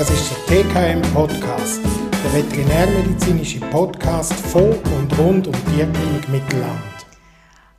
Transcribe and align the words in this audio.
Das 0.00 0.08
ist 0.08 0.32
der 0.48 0.62
TKM 0.62 1.02
Podcast, 1.12 1.82
der 1.84 2.32
veterinärmedizinische 2.32 3.60
Podcast 3.60 4.32
von 4.32 4.72
und 4.72 5.18
rund 5.18 5.46
um 5.46 5.52
die 5.52 5.76
Tierklinik 5.76 6.26
Mittelland. 6.30 7.06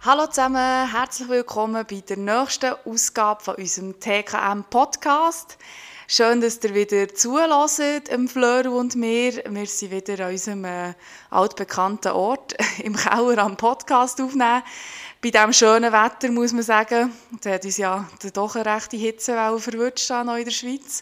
Hallo 0.02 0.28
zusammen, 0.28 0.92
herzlich 0.92 1.30
willkommen 1.30 1.84
bei 1.90 2.02
der 2.02 2.18
nächsten 2.18 2.76
Ausgabe 2.86 3.44
von 3.44 3.56
unserem 3.56 4.00
TKM 4.00 4.66
Podcast. 4.70 5.58
Schön, 6.08 6.42
dass 6.42 6.64
ihr 6.64 6.76
wieder 6.76 7.12
zulässt, 7.12 8.10
im 8.10 8.28
Fleur 8.28 8.72
und 8.72 8.96
mir. 8.96 9.42
Wir 9.50 9.66
sind 9.66 9.90
wieder 9.90 10.28
an 10.28 10.32
unserem 10.34 10.66
äh, 10.66 10.94
altbekannten 11.32 12.12
Ort 12.12 12.54
im 12.84 12.96
Keller 12.96 13.40
am 13.40 13.58
Podcast 13.58 14.22
aufnehmen. 14.22 14.62
Bei 15.24 15.32
diesem 15.32 15.54
schönen 15.54 15.92
Wetter 15.92 16.32
muss 16.32 16.54
man 16.54 16.62
sagen, 16.62 17.14
da 17.42 17.50
hat 17.50 17.66
uns 17.66 17.78
ja 17.78 18.08
doch 18.32 18.56
eine 18.56 18.76
rechte 18.76 18.98
Hitzewelle 18.98 19.58
verwünscht 19.58 20.12
in 20.12 20.28
der 20.28 20.52
Schweiz. 20.52 21.02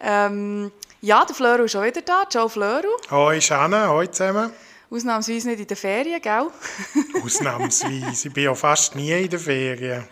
Ähm, 0.00 0.70
ja, 1.00 1.24
der 1.24 1.34
Fleur 1.34 1.60
ist 1.60 1.72
schon 1.72 1.84
wieder 1.84 2.02
da. 2.02 2.24
Ciao 2.28 2.48
Fleur. 2.48 2.82
Hoi 3.10 3.40
Shanna, 3.40 3.88
hoi 3.88 4.06
zusammen. 4.10 4.50
Ausnahmsweise 4.90 5.48
nicht 5.48 5.60
in 5.60 5.66
den 5.66 5.76
Ferien, 5.76 6.20
gell? 6.22 6.46
Ausnahmsweise. 7.24 8.28
Ich 8.28 8.34
bin 8.34 8.44
ja 8.44 8.54
fast 8.54 8.94
nie 8.94 9.12
in 9.12 9.28
den 9.28 9.40
Ferien. 9.40 10.04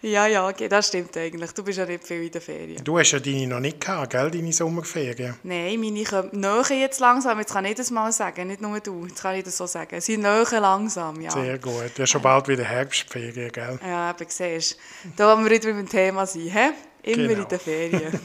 Ja, 0.00 0.26
ja, 0.28 0.52
das 0.52 0.88
stimmt 0.88 1.16
eigentlich. 1.16 1.50
Du 1.52 1.64
bist 1.64 1.78
ja 1.78 1.84
nicht 1.84 2.04
viel 2.04 2.22
in 2.22 2.30
den 2.30 2.40
Ferien. 2.40 2.84
Du 2.84 2.98
hast 2.98 3.10
ja 3.10 3.18
deine 3.18 3.48
noch 3.48 3.58
nicht 3.58 3.80
gehabt, 3.80 4.10
gell, 4.10 4.30
deine 4.30 4.52
Sommerferien? 4.52 5.34
Nein, 5.42 5.80
meine 5.80 6.04
kommen 6.04 6.30
näher 6.32 6.78
jetzt 6.78 7.00
langsam. 7.00 7.38
Jetzt 7.40 7.52
kann 7.52 7.64
ich 7.64 7.74
das 7.74 7.90
mal 7.90 8.12
sagen, 8.12 8.46
nicht 8.46 8.60
nur 8.60 8.78
du. 8.78 9.06
Jetzt 9.06 9.22
kann 9.22 9.34
ich 9.34 9.42
das 9.42 9.56
so 9.56 9.66
sagen. 9.66 10.00
Sie 10.00 10.16
näher 10.16 10.60
langsam, 10.60 11.20
ja. 11.20 11.32
Sehr 11.32 11.58
gut. 11.58 11.90
Du 11.96 12.02
hast 12.02 12.10
schon 12.10 12.22
bald 12.22 12.46
wieder 12.46 12.62
Herbstferien, 12.62 13.50
gell? 13.50 13.80
Ja, 13.84 14.10
eben, 14.10 14.26
siehst 14.28 14.78
du. 15.02 15.08
Da 15.16 15.26
wollen 15.34 15.44
wir 15.44 15.50
wieder 15.50 15.72
beim 15.72 15.88
Thema 15.88 16.26
sein, 16.26 16.48
hä? 16.48 16.70
Immer 17.02 17.28
genau. 17.28 17.42
in 17.42 17.48
den 17.48 17.60
Ferien. 17.60 18.20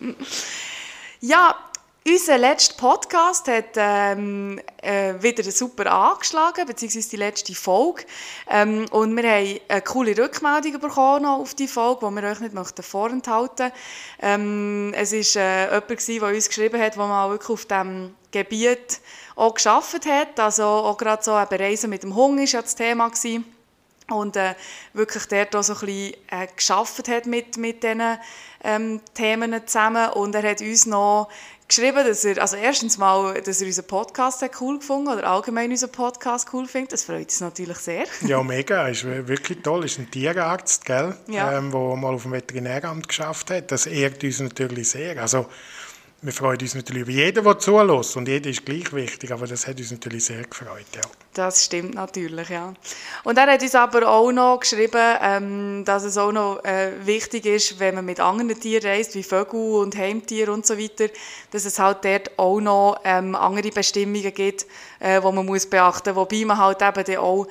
ja, 1.20 1.54
unser 2.06 2.36
letzter 2.36 2.74
Podcast 2.74 3.48
hat 3.48 3.76
ähm, 3.76 4.60
äh, 4.82 5.14
wieder 5.20 5.42
super 5.50 5.90
angeschlagen, 5.90 6.66
beziehungsweise 6.66 7.08
die 7.08 7.16
letzte 7.16 7.54
Folge. 7.54 8.04
Ähm, 8.50 8.84
und 8.90 9.16
wir 9.16 9.22
haben 9.22 9.58
eine 9.68 9.80
coole 9.80 10.16
Rückmeldung 10.16 10.80
bekommen 10.80 11.24
auf 11.24 11.54
die 11.54 11.66
Folge, 11.66 12.06
die 12.06 12.14
wir 12.14 12.30
euch 12.30 12.40
nicht 12.40 12.52
möchten 12.52 12.82
vorenthalten 12.82 13.72
ähm, 14.20 14.92
Es 14.94 15.12
war 15.12 15.42
äh, 15.42 15.74
jemand, 15.74 16.08
der 16.08 16.28
uns 16.28 16.48
geschrieben 16.48 16.80
hat, 16.80 16.94
der 16.94 17.06
mal 17.06 17.30
wirklich 17.30 17.50
auf 17.50 17.64
diesem 17.64 18.14
Gebiet 18.30 19.00
auch 19.34 19.54
gearbeitet 19.54 20.04
hat. 20.04 20.40
Also 20.40 20.64
auch 20.64 20.98
gerade 20.98 21.22
so 21.22 21.30
eben 21.38 21.62
Reisen 21.62 21.88
mit 21.88 22.02
dem 22.02 22.14
Hunger 22.14 22.42
war 22.42 22.44
ja 22.44 22.60
das 22.60 22.74
Thema. 22.74 23.08
Gewesen 23.08 23.53
und 24.10 24.36
äh, 24.36 24.54
wirklich 24.92 25.24
dort 25.26 25.56
auch 25.56 25.62
so 25.62 25.74
ein 25.74 25.80
bisschen 25.80 26.14
äh, 26.30 26.46
geschafft 26.54 27.08
hat 27.08 27.26
mit, 27.26 27.56
mit 27.56 27.82
diesen 27.82 28.18
ähm, 28.62 29.00
Themen 29.14 29.66
zusammen 29.66 30.10
und 30.10 30.34
er 30.34 30.50
hat 30.50 30.60
uns 30.60 30.86
noch 30.86 31.28
geschrieben, 31.68 32.06
dass 32.06 32.24
er, 32.24 32.40
also 32.40 32.56
erstens 32.56 32.98
mal, 32.98 33.40
dass 33.40 33.60
er 33.60 33.66
unseren 33.66 33.86
Podcast 33.86 34.42
hat 34.42 34.60
cool 34.60 34.78
gefunden 34.78 35.08
oder 35.08 35.26
allgemein 35.26 35.70
unseren 35.70 35.92
Podcast 35.92 36.48
cool 36.52 36.66
findet. 36.66 36.92
Das 36.92 37.04
freut 37.04 37.24
uns 37.24 37.40
natürlich 37.40 37.78
sehr. 37.78 38.04
Ja, 38.22 38.42
mega. 38.42 38.88
Ist 38.88 39.04
wirklich 39.04 39.62
toll. 39.62 39.84
Ist 39.84 39.98
ein 39.98 40.10
Tierarzt, 40.10 40.84
gell? 40.84 41.16
Ja. 41.26 41.56
Ähm, 41.58 41.70
der 41.70 41.96
mal 41.96 42.14
auf 42.14 42.22
dem 42.22 42.32
Veterinäramt 42.32 43.08
geschafft 43.08 43.50
hat. 43.50 43.72
Das 43.72 43.86
ehrt 43.86 44.22
uns 44.22 44.40
natürlich 44.40 44.90
sehr. 44.90 45.20
Also 45.20 45.46
wir 46.24 46.32
freuen 46.32 46.58
uns 46.58 46.74
natürlich 46.74 47.02
über 47.02 47.10
jeden, 47.10 47.44
der 47.44 47.58
zulässt. 47.58 48.16
Und 48.16 48.28
jeder 48.28 48.48
ist 48.48 48.64
gleich 48.64 48.90
wichtig, 48.94 49.30
aber 49.30 49.46
das 49.46 49.66
hat 49.66 49.78
uns 49.78 49.90
natürlich 49.90 50.24
sehr 50.24 50.42
gefreut. 50.42 50.86
Ja. 50.94 51.02
Das 51.34 51.66
stimmt 51.66 51.94
natürlich, 51.94 52.48
ja. 52.48 52.72
Und 53.24 53.36
er 53.36 53.46
hat 53.46 53.62
uns 53.62 53.74
aber 53.74 54.08
auch 54.08 54.32
noch 54.32 54.60
geschrieben, 54.60 55.18
ähm, 55.20 55.84
dass 55.84 56.02
es 56.02 56.16
auch 56.16 56.32
noch 56.32 56.64
äh, 56.64 56.92
wichtig 57.04 57.44
ist, 57.44 57.78
wenn 57.78 57.96
man 57.96 58.06
mit 58.06 58.20
anderen 58.20 58.58
Tieren 58.58 58.86
reist, 58.86 59.14
wie 59.14 59.22
Vögel 59.22 59.82
und 59.82 59.98
Heimtiere 59.98 60.50
und 60.50 60.64
so 60.64 60.78
weiter, 60.78 61.08
dass 61.50 61.66
es 61.66 61.78
halt 61.78 61.98
dort 62.06 62.38
auch 62.38 62.58
noch 62.58 63.00
ähm, 63.04 63.34
andere 63.34 63.68
Bestimmungen 63.68 64.32
gibt, 64.32 64.64
äh, 65.00 65.20
die 65.20 65.30
man 65.30 65.44
muss 65.44 65.66
beachten 65.66 66.14
muss. 66.14 66.16
Wobei 66.16 66.46
man 66.46 66.56
halt 66.56 66.80
eben 66.80 67.04
dann 67.04 67.16
auch 67.18 67.46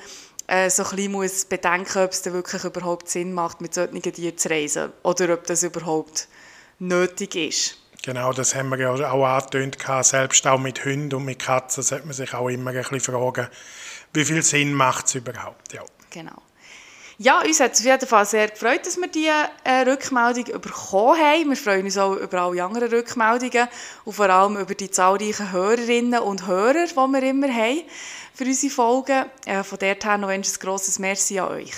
äh, 0.48 0.68
so 0.68 0.82
ein 0.82 0.90
bisschen 0.96 1.12
muss 1.12 1.44
bedenken 1.44 2.02
ob 2.02 2.10
es 2.10 2.24
wirklich 2.24 2.64
überhaupt 2.64 3.08
Sinn 3.08 3.32
macht, 3.32 3.60
mit 3.60 3.72
solchen 3.72 4.02
Tieren 4.02 4.36
zu 4.36 4.50
reisen. 4.50 4.92
Oder 5.04 5.32
ob 5.34 5.46
das 5.46 5.62
überhaupt 5.62 6.26
nötig 6.80 7.36
ist. 7.36 7.83
Genau, 8.04 8.34
das 8.34 8.54
haben 8.54 8.68
wir 8.68 8.78
ja 8.78 9.10
auch 9.10 9.24
angetönt. 9.24 9.78
Selbst 10.02 10.46
auch 10.46 10.58
mit 10.58 10.84
Hunden 10.84 11.14
und 11.14 11.24
mit 11.24 11.38
Katzen 11.38 11.82
sollte 11.82 12.04
man 12.04 12.12
sich 12.12 12.34
auch 12.34 12.50
immer 12.50 12.70
ein 12.70 12.76
bisschen 12.76 13.00
fragen, 13.00 13.48
wie 14.12 14.26
viel 14.26 14.42
Sinn 14.42 14.74
macht 14.74 15.06
es 15.06 15.14
überhaupt. 15.14 15.72
Ja. 15.72 15.80
Genau. 16.10 16.42
Ja, 17.16 17.40
uns 17.40 17.60
hat 17.60 17.72
es 17.72 17.80
auf 17.80 17.86
jeden 17.86 18.06
Fall 18.06 18.26
sehr 18.26 18.48
gefreut, 18.48 18.84
dass 18.84 18.98
wir 18.98 19.08
diese 19.08 19.30
äh, 19.64 19.88
Rückmeldung 19.90 20.60
bekommen 20.60 21.18
haben. 21.18 21.48
Wir 21.48 21.56
freuen 21.56 21.86
uns 21.86 21.96
auch 21.96 22.16
über 22.16 22.42
alle 22.42 22.62
anderen 22.62 22.90
Rückmeldungen 22.90 23.68
und 24.04 24.12
vor 24.12 24.28
allem 24.28 24.58
über 24.58 24.74
die 24.74 24.90
zahlreichen 24.90 25.52
Hörerinnen 25.52 26.20
und 26.20 26.46
Hörer, 26.46 26.86
die 26.86 26.94
wir 26.94 27.22
immer 27.22 27.48
haben 27.48 27.84
für 28.34 28.44
unsere 28.44 28.70
Folgen. 28.70 29.24
Äh, 29.46 29.62
von 29.62 29.78
dort 29.78 30.04
her 30.04 30.18
noch 30.18 30.28
ein 30.28 30.42
grosses 30.42 30.98
Merci 30.98 31.38
an 31.38 31.52
euch. 31.52 31.72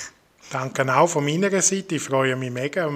Danke 0.50 0.94
auch 0.94 1.08
von 1.08 1.24
meiner 1.24 1.50
Seite. 1.60 1.96
Ich 1.96 2.02
freue 2.02 2.36
mich 2.36 2.52
mega. 2.52 2.88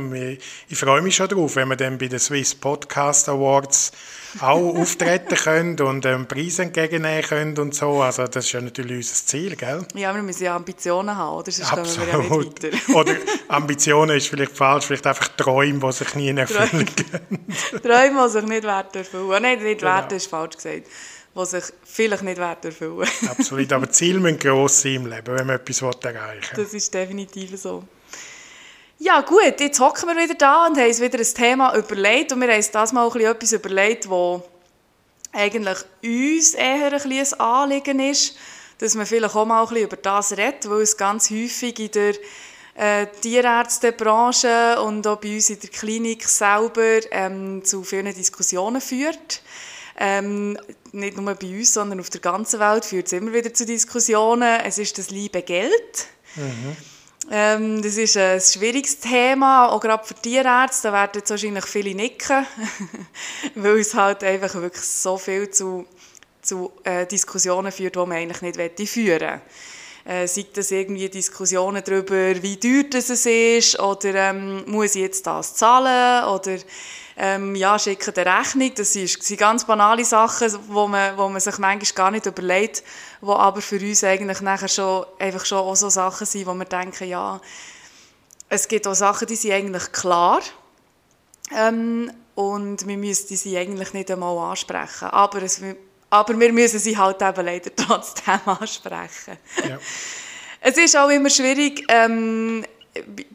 Ich 0.69 0.79
freue 0.79 1.03
mich 1.03 1.17
schon 1.17 1.29
darauf, 1.29 1.57
wenn 1.57 1.69
wir 1.69 1.77
dann 1.77 1.99
bei 1.99 2.07
den 2.07 2.21
Swiss 2.21 2.55
Podcast 2.55 3.29
Awards 3.29 3.91
auch 4.39 4.77
auftreten 4.77 5.35
können 5.35 5.81
und 5.81 6.07
ähm, 6.07 6.27
Preise 6.27 6.63
entgegennehmen 6.63 7.23
können 7.23 7.59
und 7.59 7.75
so. 7.75 8.03
Also 8.03 8.27
das 8.27 8.47
ist 8.47 8.53
ja 8.53 8.61
natürlich 8.61 8.99
unser 8.99 9.27
Ziel, 9.27 9.57
gell? 9.57 9.85
Ja, 9.95 10.15
wir 10.15 10.23
müssen 10.23 10.45
ja 10.45 10.55
Ambitionen 10.55 11.17
haben, 11.17 11.39
oder? 11.39 11.51
Sonst 11.51 11.73
Absolut. 11.73 12.63
wir 12.63 12.71
ja 12.71 12.73
nicht 12.73 12.95
oder 12.95 13.15
Ambitionen 13.49 14.17
ist 14.17 14.29
vielleicht 14.29 14.57
falsch, 14.57 14.87
vielleicht 14.87 15.07
einfach 15.09 15.29
Träume, 15.37 15.81
die 15.81 15.93
sich 15.93 16.15
nie 16.15 16.31
erfüllen 16.31 16.87
Träume, 17.83 18.25
die 18.27 18.31
sich 18.31 18.45
nicht 18.45 18.65
werden 18.65 18.95
erfüllen. 18.95 19.43
Nein, 19.43 19.63
nicht 19.63 19.81
genau. 19.81 20.07
ist 20.09 20.27
falsch 20.29 20.57
gesagt 20.57 20.87
die 21.35 21.47
sich 21.47 21.65
vielleicht 21.85 22.23
nicht 22.23 22.39
erfüllen 22.39 23.09
Absolut, 23.31 23.73
aber 23.73 23.91
Ziele 23.91 24.19
müssen 24.19 24.39
gross 24.39 24.83
sein 24.83 24.95
im 24.97 25.07
Leben, 25.07 25.37
wenn 25.37 25.47
man 25.47 25.57
etwas 25.57 25.81
erreichen 25.81 26.57
will. 26.57 26.65
Das 26.65 26.75
ist 26.75 26.93
definitiv 26.93 27.59
so. 27.61 27.85
Ja 28.99 29.23
gut, 29.23 29.59
jetzt 29.59 29.81
hocken 29.81 30.09
wir 30.09 30.23
wieder 30.23 30.35
da 30.35 30.67
und 30.67 30.77
haben 30.77 30.87
uns 30.87 31.01
wieder 31.01 31.19
ein 31.19 31.25
Thema 31.25 31.75
überlegt 31.75 32.33
und 32.33 32.41
wir 32.41 32.49
haben 32.49 32.57
uns 32.57 32.71
das 32.71 32.93
mal 32.93 33.09
etwas 33.21 33.53
überlegt, 33.53 34.11
wo 34.11 34.43
eigentlich 35.33 35.79
uns 36.05 36.55
eher 36.55 36.93
ein, 36.93 37.13
ein 37.13 37.41
Anliegen 37.41 38.01
ist, 38.01 38.37
dass 38.79 38.95
man 38.95 39.07
vielleicht 39.07 39.35
auch 39.35 39.47
mal 39.47 39.63
ein 39.63 39.69
bisschen 39.69 39.85
über 39.85 39.97
das 39.97 40.33
redet, 40.33 40.69
weil 40.69 40.83
es 40.83 40.97
ganz 40.97 41.31
häufig 41.31 41.79
in 41.79 41.91
der 41.93 42.15
äh, 42.75 43.07
Tierärztebranche 43.21 44.81
und 44.83 45.07
auch 45.07 45.19
bei 45.19 45.35
uns 45.35 45.51
in 45.51 45.61
der 45.61 45.71
Klinik 45.71 46.29
selber 46.29 47.01
ähm, 47.11 47.65
zu 47.65 47.83
vielen 47.85 48.15
Diskussionen 48.15 48.81
führt. 48.81 49.43
Ähm, 50.03 50.59
nicht 50.93 51.19
nur 51.19 51.35
bei 51.35 51.47
uns, 51.47 51.75
sondern 51.75 52.01
auf 52.01 52.09
der 52.09 52.23
ganzen 52.23 52.59
Welt 52.59 52.87
führt 52.87 53.07
es 53.07 53.13
immer 53.13 53.35
wieder 53.35 53.53
zu 53.53 53.67
Diskussionen. 53.67 54.61
Es 54.65 54.79
ist 54.79 54.97
das 54.97 55.11
liebe 55.11 55.43
Geld. 55.43 56.07
Mhm. 56.37 56.77
Ähm, 57.31 57.83
das 57.83 57.99
ist 57.99 58.17
ein 58.17 58.41
schwieriges 58.41 58.99
Thema, 58.99 59.69
auch 59.69 59.79
gerade 59.79 60.05
für 60.05 60.15
Tierärzte. 60.15 60.89
Da 60.89 60.95
werden 60.95 61.13
jetzt 61.17 61.29
wahrscheinlich 61.29 61.67
viele 61.67 61.95
nicken, 61.95 62.47
weil 63.55 63.79
es 63.79 63.95
halt 63.95 64.25
einfach 64.25 64.55
wirklich 64.55 64.85
so 64.85 65.19
viel 65.19 65.51
zu, 65.51 65.87
zu 66.41 66.73
äh, 66.83 67.07
Diskussionen 67.07 67.71
führt, 67.71 67.95
die 67.95 67.99
man 67.99 68.13
eigentlich 68.13 68.41
nicht 68.57 68.89
führen 68.89 69.21
möchte. 69.21 69.41
Äh, 70.05 70.27
sei 70.27 70.47
das 70.53 70.71
irgendwie 70.71 71.09
Diskussionen 71.09 71.83
darüber, 71.85 72.43
wie 72.43 72.59
teuer 72.59 72.85
das 72.91 73.11
ist, 73.11 73.79
oder 73.79 74.15
ähm, 74.15 74.65
muss 74.67 74.95
ich 74.95 75.03
jetzt 75.03 75.27
das 75.27 75.55
zahlen, 75.55 76.25
oder 76.29 76.57
ähm, 77.17 77.55
ja, 77.55 77.79
schicken 77.79 78.15
eine 78.17 78.39
Rechnung. 78.39 78.73
Das 78.75 78.95
sind, 78.95 79.23
sind 79.23 79.39
ganz 79.39 79.65
banale 79.67 80.05
Sachen, 80.05 80.49
wo 80.69 80.89
man, 80.89 81.17
wo 81.19 81.29
man 81.29 81.41
sich 81.41 81.59
manchmal 81.59 81.95
gar 81.95 82.11
nicht 82.11 82.27
überlegt, 82.27 82.83
wo 83.21 83.35
aber 83.35 83.61
für 83.61 83.79
uns 83.79 84.03
eigentlich 84.03 84.41
nachher 84.41 84.69
schon, 84.69 85.05
einfach 85.19 85.45
schon 85.45 85.59
auch 85.59 85.77
so 85.77 85.91
Sachen 85.91 86.27
sind, 86.27 86.47
wo 86.47 86.55
wir 86.55 86.65
denken, 86.65 87.09
ja, 87.09 87.41
es 88.49 88.67
gibt 88.67 88.87
auch 88.87 88.95
Sachen, 88.95 89.29
die 89.29 89.37
sind 89.37 89.53
eigentlich 89.53 89.93
klar 89.93 90.41
ähm, 91.55 92.11
und 92.35 92.87
wir 92.87 92.97
müssten 92.97 93.37
sie 93.37 93.57
eigentlich 93.57 93.93
nicht 93.93 94.11
einmal 94.11 94.37
ansprechen. 94.39 95.09
Aber, 95.09 95.43
es, 95.43 95.61
aber 96.11 96.39
wir 96.39 96.53
müssen 96.53 96.79
sie 96.79 96.99
halt 96.99 97.23
eben 97.23 97.47
leider 97.47 97.75
trotzdem 97.77 98.41
ansprechen. 98.45 99.39
Ja. 99.69 99.79
Es 100.61 100.77
ist 100.77 100.97
auch 100.97 101.09
immer 101.09 101.31
schwierig, 101.31 101.85
ähm, 101.89 102.65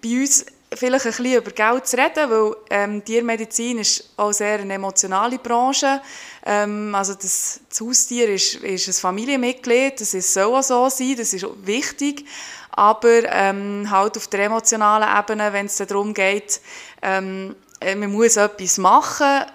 bei 0.02 0.22
uns 0.22 0.46
vielleicht 0.74 1.06
ein 1.06 1.12
bisschen 1.12 1.38
über 1.38 1.52
Geld 1.52 1.88
zu 1.88 1.98
reden, 1.98 2.30
weil 2.30 2.56
ähm, 2.70 3.04
Tiermedizin 3.04 3.80
ist 3.80 4.12
auch 4.18 4.32
sehr 4.32 4.60
eine 4.60 4.74
emotionale 4.74 5.40
Branche. 5.40 6.02
Ähm, 6.46 6.94
also 6.94 7.14
das, 7.14 7.62
das 7.70 7.82
Haustier 7.82 8.30
ist, 8.30 8.56
ist 8.56 8.88
ein 8.88 8.94
Familienmitglied, 8.94 10.00
das 10.00 10.14
ist, 10.14 10.34
soll 10.34 10.54
auch 10.54 10.64
so 10.64 10.90
sein, 10.90 11.16
das 11.18 11.34
ist 11.34 11.46
wichtig. 11.64 12.26
Aber 12.72 13.24
ähm, 13.32 13.88
halt 13.90 14.18
auf 14.18 14.28
der 14.28 14.46
emotionalen 14.46 15.08
Ebene, 15.18 15.54
wenn 15.54 15.68
es 15.68 15.78
darum 15.78 16.14
geht, 16.14 16.60
ähm, 17.02 17.56
äh, 17.80 17.96
man 17.96 18.12
muss 18.12 18.36
etwas 18.36 18.78
machen 18.78 19.46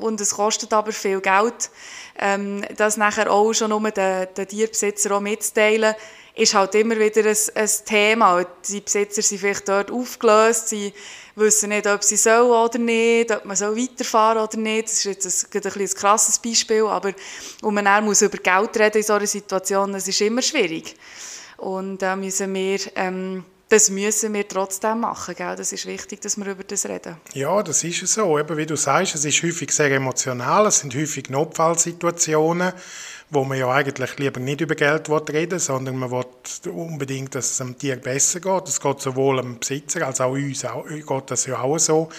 und 0.00 0.20
es 0.20 0.34
kostet 0.34 0.72
aber 0.72 0.92
viel 0.92 1.20
Geld, 1.20 1.70
ähm, 2.18 2.64
das 2.76 2.96
nachher 2.96 3.30
auch 3.30 3.52
schon 3.52 3.72
um 3.72 3.84
den, 3.84 4.28
den 4.36 4.48
Tierbesitzer 4.48 5.16
auch 5.16 5.20
mitzuteilen, 5.20 5.94
ist 6.36 6.54
halt 6.54 6.74
immer 6.74 6.98
wieder 6.98 7.28
ein, 7.28 7.36
ein 7.54 7.70
Thema. 7.84 8.44
Die 8.68 8.80
Besitzer 8.80 9.22
sind 9.22 9.38
vielleicht 9.38 9.68
dort 9.68 9.90
aufgelöst, 9.90 10.68
sie 10.68 10.92
wissen 11.36 11.68
nicht, 11.70 11.86
ob 11.86 12.02
sie 12.02 12.16
sollen 12.16 12.50
oder 12.50 12.78
nicht, 12.78 13.30
ob 13.30 13.44
man 13.44 13.56
so 13.56 13.76
weiterfahren 13.76 14.42
oder 14.42 14.56
nicht. 14.56 14.88
Das 14.88 15.04
ist 15.04 15.04
jetzt 15.04 15.54
ein, 15.54 15.62
ein, 15.62 15.80
ein 15.80 15.94
krasses 15.94 16.38
Beispiel, 16.38 16.86
aber 16.86 17.12
und 17.62 17.74
man 17.74 17.84
dann 17.84 18.04
muss 18.04 18.22
über 18.22 18.38
Geld 18.38 18.76
reden 18.76 18.98
in 18.98 19.02
so 19.02 19.14
einer 19.14 19.26
Situation, 19.26 19.92
das 19.92 20.08
ist 20.08 20.20
immer 20.20 20.42
schwierig. 20.42 20.96
Und 21.56 21.98
da 21.98 22.16
müssen 22.16 22.52
wir 22.52 22.80
ähm, 22.96 23.44
das 23.74 23.90
müssen 23.90 24.32
wir 24.32 24.46
trotzdem 24.46 25.00
machen. 25.00 25.34
Gell? 25.34 25.56
Das 25.56 25.72
ist 25.72 25.84
wichtig, 25.86 26.20
dass 26.20 26.36
wir 26.36 26.46
über 26.46 26.62
das 26.62 26.86
reden. 26.86 27.16
Ja, 27.32 27.60
das 27.60 27.82
ist 27.82 28.06
so. 28.06 28.38
Eben, 28.38 28.56
wie 28.56 28.66
du 28.66 28.76
sagst, 28.76 29.16
es 29.16 29.24
ist 29.24 29.42
häufig 29.42 29.72
sehr 29.72 29.90
emotional. 29.90 30.66
Es 30.66 30.78
sind 30.78 30.94
häufig 30.94 31.28
Notfallsituationen, 31.28 32.72
wo 33.30 33.42
man 33.42 33.58
ja 33.58 33.68
eigentlich 33.68 34.16
lieber 34.18 34.38
nicht 34.38 34.60
über 34.60 34.76
Geld 34.76 35.10
reden 35.10 35.58
sondern 35.58 35.96
man 35.96 36.12
will 36.12 36.24
unbedingt, 36.70 37.34
dass 37.34 37.50
es 37.50 37.56
dem 37.58 37.76
Tier 37.76 37.96
besser 37.96 38.38
geht. 38.38 38.68
Es 38.68 38.80
geht 38.80 39.00
sowohl 39.00 39.38
dem 39.38 39.58
Besitzer 39.58 40.06
als 40.06 40.20
auch 40.20 40.30
uns 40.30 40.64
auch, 40.64 40.86
geht 40.86 41.30
das 41.30 41.46
ja 41.46 41.58
auch 41.58 41.78
so. 41.78 42.10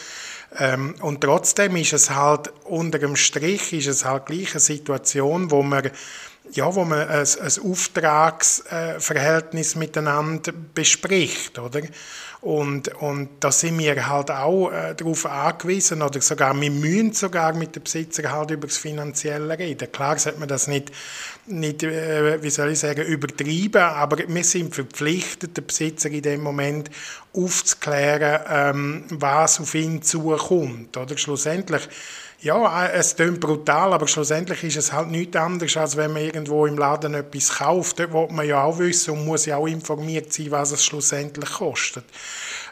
Ähm, 0.59 0.95
und 0.99 1.21
trotzdem 1.21 1.77
ist 1.77 1.93
es 1.93 2.09
halt 2.09 2.51
unter 2.65 2.99
dem 2.99 3.15
Strich 3.15 3.71
ist 3.71 3.87
es 3.87 4.03
halt 4.03 4.25
gleich 4.25 4.51
eine 4.51 4.59
Situation, 4.59 5.51
wo 5.51 5.63
man 5.63 5.89
ja, 6.55 6.73
wo 6.73 6.85
man 6.85 7.07
ein, 7.07 7.25
ein 7.25 7.51
Auftragsverhältnis 7.63 9.75
miteinander 9.75 10.53
bespricht, 10.73 11.59
oder? 11.59 11.81
Und, 12.45 12.89
und 13.01 13.29
da 13.39 13.51
sind 13.51 13.79
wir 13.79 14.07
halt 14.07 14.29
auch 14.29 14.69
äh, 14.69 14.93
darauf 14.93 15.25
angewiesen, 15.25 16.03
oder 16.03 16.21
sogar, 16.21 16.53
wir 16.61 16.69
müssen 16.69 17.11
sogar 17.13 17.55
mit 17.55 17.75
dem 17.75 17.81
Besitzer 17.81 18.31
halt 18.31 18.51
über 18.51 18.67
das 18.67 18.77
Finanzielle 18.77 19.57
reden. 19.57 19.91
Klar 19.91 20.19
sollte 20.19 20.39
man 20.39 20.47
das 20.47 20.67
nicht, 20.67 20.91
nicht 21.47 21.81
äh, 21.81 22.43
wie 22.43 22.51
soll 22.51 22.69
ich 22.69 22.79
sagen, 22.79 23.03
übertreiben, 23.03 23.81
aber 23.81 24.17
wir 24.27 24.43
sind 24.43 24.75
verpflichtet, 24.75 25.57
den 25.57 25.65
Besitzer 25.65 26.11
in 26.11 26.21
dem 26.21 26.43
Moment 26.43 26.91
aufzuklären, 27.33 28.41
ähm, 28.47 29.05
was 29.09 29.59
auf 29.59 29.73
ihn 29.73 30.03
zukommt, 30.03 30.95
oder? 30.97 31.17
Schlussendlich 31.17 31.89
ja, 32.41 32.87
es 32.87 33.15
klingt 33.15 33.39
brutal, 33.39 33.93
aber 33.93 34.07
schlussendlich 34.07 34.63
ist 34.63 34.77
es 34.77 34.91
halt 34.91 35.09
nichts 35.09 35.35
anderes, 35.35 35.77
als 35.77 35.97
wenn 35.97 36.13
man 36.13 36.21
irgendwo 36.21 36.65
im 36.65 36.77
Laden 36.77 37.13
etwas 37.13 37.49
kauft. 37.49 37.99
Dort 37.99 38.13
will 38.13 38.27
man 38.29 38.47
ja 38.47 38.63
auch 38.63 38.77
wissen 38.77 39.11
und 39.11 39.25
muss 39.25 39.45
ja 39.45 39.57
auch 39.57 39.67
informiert 39.67 40.31
sein, 40.31 40.51
was 40.51 40.71
es 40.71 40.85
schlussendlich 40.85 41.49
kostet. 41.49 42.05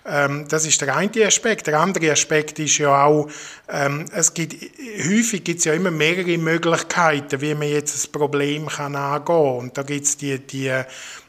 Ähm, 0.05 0.45
das 0.49 0.65
ist 0.65 0.81
der 0.81 0.95
eine 0.95 1.25
Aspekt. 1.25 1.67
Der 1.67 1.79
andere 1.79 2.11
Aspekt 2.11 2.59
ist 2.59 2.77
ja 2.77 3.05
auch, 3.05 3.29
ähm, 3.69 4.05
es 4.11 4.33
gibt, 4.33 4.53
häufig 4.53 5.43
gibt 5.43 5.59
es 5.59 5.65
ja 5.65 5.73
immer 5.73 5.91
mehrere 5.91 6.37
Möglichkeiten, 6.37 7.39
wie 7.39 7.55
man 7.55 7.69
jetzt 7.69 8.05
ein 8.05 8.11
Problem 8.11 8.67
kann 8.67 8.95
angehen 8.95 9.25
kann. 9.25 9.57
Und 9.57 9.77
da 9.77 9.83
gibt 9.83 10.05
es 10.05 10.17
die, 10.17 10.39
die, 10.39 10.71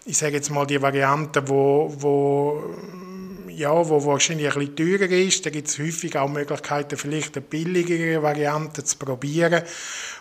ich 0.06 0.18
sage 0.18 0.34
jetzt 0.34 0.50
mal 0.50 0.66
die 0.66 0.82
Variante, 0.82 1.46
wo, 1.48 1.94
wo 1.98 2.74
ja, 3.56 3.88
wo 3.88 4.04
wahrscheinlich 4.04 4.54
ein 4.54 4.58
bisschen 4.58 4.76
teurer 4.76 5.10
ist. 5.10 5.46
Da 5.46 5.50
gibt 5.50 5.68
es 5.68 5.78
häufig 5.78 6.16
auch 6.16 6.28
Möglichkeiten, 6.28 6.96
vielleicht 6.96 7.36
eine 7.36 7.44
billigere 7.44 8.22
Variante 8.22 8.84
zu 8.84 8.96
probieren. 8.96 9.62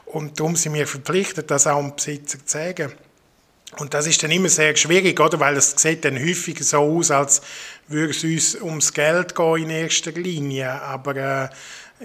Und 0.05 0.39
darum 0.39 0.55
sind 0.55 0.73
wir 0.73 0.87
verpflichtet, 0.87 1.49
das 1.51 1.67
auch 1.67 1.79
dem 1.79 1.95
Besitzer 1.95 2.39
zu 2.39 2.57
sagen. 2.57 2.93
Und 3.79 3.93
das 3.93 4.05
ist 4.05 4.21
dann 4.21 4.31
immer 4.31 4.49
sehr 4.49 4.75
schwierig, 4.75 5.19
oder? 5.19 5.39
Weil 5.39 5.57
es 5.57 5.71
sieht 5.71 6.05
dann 6.05 6.19
häufig 6.19 6.63
so 6.63 6.77
aus, 6.77 7.09
als 7.09 7.41
würde 7.87 8.11
es 8.11 8.23
uns 8.23 8.55
ums 8.61 8.93
Geld 8.93 9.35
gehen 9.35 9.63
in 9.63 9.69
erster 9.69 10.11
Linie. 10.11 10.69
Aber 10.81 11.15
äh, 11.15 11.49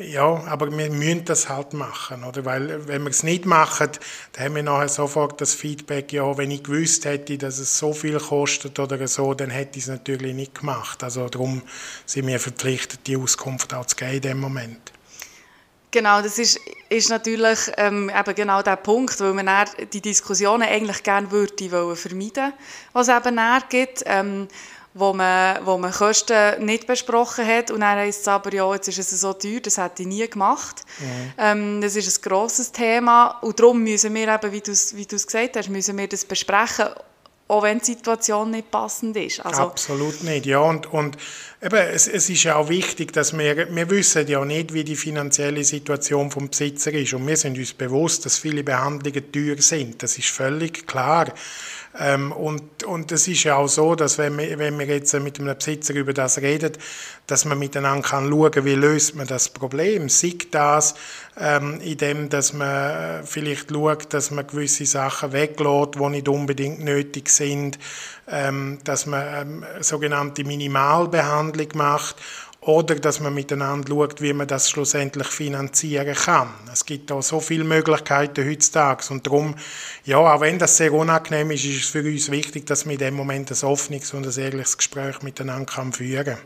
ja, 0.01 0.45
aber 0.47 0.71
wir 0.77 0.91
müssen 0.91 1.25
das 1.25 1.49
halt 1.49 1.73
machen, 1.73 2.25
oder? 2.25 2.45
Weil, 2.45 2.87
wenn 2.89 3.03
wir 3.03 3.11
es 3.11 3.23
nicht 3.23 3.47
machen, 3.47 3.91
dann 4.33 4.45
haben 4.45 4.55
wir 4.55 4.63
nachher 4.63 4.89
sofort 4.89 5.41
das 5.41 5.55
Feedback, 5.55 6.13
ja, 6.13 6.37
wenn 6.37 6.51
ich 6.51 6.63
gewusst 6.65 7.05
hätte, 7.05 7.39
dass 7.39 7.59
es 7.59 7.79
so 7.79 7.93
viel 7.93 8.19
kostet 8.19 8.79
oder 8.79 9.07
so, 9.09 9.35
dann 9.35 9.51
hätte 9.51 9.79
ich 9.79 9.85
es 9.85 9.89
natürlich 9.89 10.35
nicht 10.35 10.55
gemacht. 10.55 11.03
Also 11.03 11.29
darum 11.29 11.63
sind 12.07 12.27
wir 12.27 12.41
verpflichtet, 12.41 13.07
die 13.07 13.17
Auskunft 13.17 13.75
auch 13.75 13.87
zu 13.87 13.97
geben 13.97 14.15
in 14.15 14.21
dem 14.23 14.41
Moment. 14.41 14.93
Genau, 15.91 16.21
das 16.21 16.39
ist, 16.39 16.61
ist 16.91 17.09
natürlich 17.09 17.59
ähm, 17.79 18.11
eben 18.11 18.35
genau 18.35 18.61
der 18.61 18.77
Punkt, 18.77 19.19
weil 19.21 19.33
man 19.33 19.49
die 19.91 20.03
Diskussionen 20.03 20.69
eigentlich 20.69 21.03
gerne 21.03 21.31
würde 21.31 21.97
vermeiden, 21.97 22.53
was 22.93 23.09
eben 23.09 23.35
näher. 23.37 23.89
Ähm, 24.05 24.49
wo 24.95 25.13
man, 25.13 25.65
wo 25.65 25.79
man 25.79 25.93
Kosten 25.93 26.65
nicht 26.65 26.87
besprochen 26.87 27.47
hat 27.47 27.71
und 27.71 27.81
dann 27.81 27.99
heisst 27.99 28.23
es 28.23 28.29
aber, 28.29 28.53
ja, 28.53 28.73
jetzt 28.75 28.89
ist 28.89 28.99
es 28.99 29.21
so 29.21 29.33
teuer, 29.33 29.61
das 29.61 29.79
hätte 29.79 30.03
ich 30.03 30.09
nie 30.09 30.29
gemacht. 30.29 30.85
Mhm. 30.99 31.33
Ähm, 31.39 31.81
das 31.81 31.97
ist 31.97 32.19
ein 32.19 32.23
grosses 32.29 32.73
Thema 32.73 33.39
und 33.43 33.61
darum 33.61 33.83
müssen 33.83 34.15
wir 34.15 34.29
eben, 34.29 34.53
wie 34.53 34.61
du 34.61 34.73
es 34.73 34.97
wie 34.97 35.07
gesagt 35.07 35.57
hast, 35.57 35.69
müssen 35.69 35.97
wir 35.97 36.09
das 36.09 36.25
besprechen, 36.25 36.87
auch 37.49 37.63
wenn 37.63 37.79
die 37.79 37.87
Situation 37.87 38.51
nicht 38.51 38.71
passend 38.71 39.17
ist. 39.17 39.41
Also, 39.41 39.63
Absolut 39.63 40.23
nicht, 40.23 40.45
ja. 40.45 40.61
Und, 40.61 40.93
und 40.93 41.17
eben, 41.63 41.77
es, 41.77 42.07
es 42.07 42.29
ist 42.29 42.45
ja 42.45 42.57
auch 42.57 42.69
wichtig, 42.69 43.13
dass 43.13 43.37
wir, 43.37 43.75
wir 43.75 43.91
wissen 43.91 44.27
ja 44.29 44.45
nicht, 44.45 44.75
wie 44.75 44.85
die 44.85 44.97
finanzielle 44.97 45.65
Situation 45.65 46.31
vom 46.31 46.51
Besitzer 46.51 46.93
ist. 46.93 47.15
Und 47.15 47.27
wir 47.27 47.37
sind 47.37 47.57
uns 47.57 47.73
bewusst, 47.73 48.27
dass 48.27 48.37
viele 48.37 48.63
Behandlungen 48.63 49.33
teuer 49.33 49.57
sind. 49.59 50.03
Das 50.03 50.19
ist 50.19 50.29
völlig 50.29 50.87
klar. 50.87 51.33
Ähm, 52.01 52.33
und, 52.33 52.85
und 52.85 53.11
es 53.11 53.27
ist 53.27 53.45
ja 53.45 53.57
auch 53.57 53.69
so, 53.69 53.95
dass 53.95 54.19
wenn 54.19 54.39
wir, 54.39 54.59
wenn 54.59 54.79
wir 54.79 54.87
jetzt 54.87 55.13
mit 55.15 55.41
einem 55.41 55.57
Besitzer 55.57 55.95
über 55.95 56.13
das 56.13 56.39
reden, 56.39 56.73
dass 57.27 57.45
man 57.45 57.59
miteinander 57.59 58.07
kann 58.07 58.31
schauen, 58.31 58.65
wie 58.65 58.75
löst 58.75 59.17
man 59.17 59.27
das 59.27 59.49
Problem. 59.49 60.09
Sieht 60.09 60.55
das, 60.55 60.95
ähm, 61.39 61.81
indem 61.83 62.29
dass 62.29 62.53
man 62.53 63.25
vielleicht 63.25 63.71
schaut, 63.71 64.15
dass 64.15 64.31
man 64.31 64.47
gewisse 64.47 64.87
Sachen 64.87 65.33
weglässt, 65.33 65.97
die 65.97 66.09
nicht 66.09 66.29
unbedingt 66.29 66.85
nötig 66.85 67.29
sind, 67.31 67.79
ähm, 68.29 68.79
dass 68.85 69.07
man 69.07 69.27
ähm, 69.35 69.65
sogenannte 69.81 70.45
Minimalbehandlung 70.45 71.69
macht 71.75 72.17
oder 72.69 72.97
dass 72.97 73.19
man 73.19 73.33
miteinander 73.33 73.89
schaut, 73.89 74.21
wie 74.21 74.35
man 74.35 74.47
das 74.47 74.69
schlussendlich 74.69 75.29
finanzieren 75.29 76.15
kann. 76.15 76.53
Es 76.71 76.85
gibt 76.85 77.11
da 77.11 77.23
so 77.23 77.41
viele 77.41 77.65
Möglichkeiten 77.65 78.47
heutzutage 78.47 79.07
und 79.09 79.27
darum, 79.27 79.55
ja, 80.05 80.19
auch 80.19 80.43
wenn 80.43 80.59
das 80.59 80.77
sehr 80.77 80.93
unangenehm 80.93 81.51
ist, 81.53 81.65
ist 81.65 81.85
es 81.85 81.89
für 81.89 82.03
uns 82.03 82.31
wichtig, 82.31 82.67
dass 82.67 82.85
man 82.85 82.93
in 82.93 82.99
dem 82.99 83.15
Moment 83.15 83.51
ein 83.51 83.67
offenes 83.67 84.13
und 84.13 84.27
ein 84.27 84.39
ehrliches 84.39 84.77
Gespräch 84.77 85.23
miteinander 85.23 85.65
kann 85.65 85.95
führen 85.95 86.27
kann. 86.27 86.39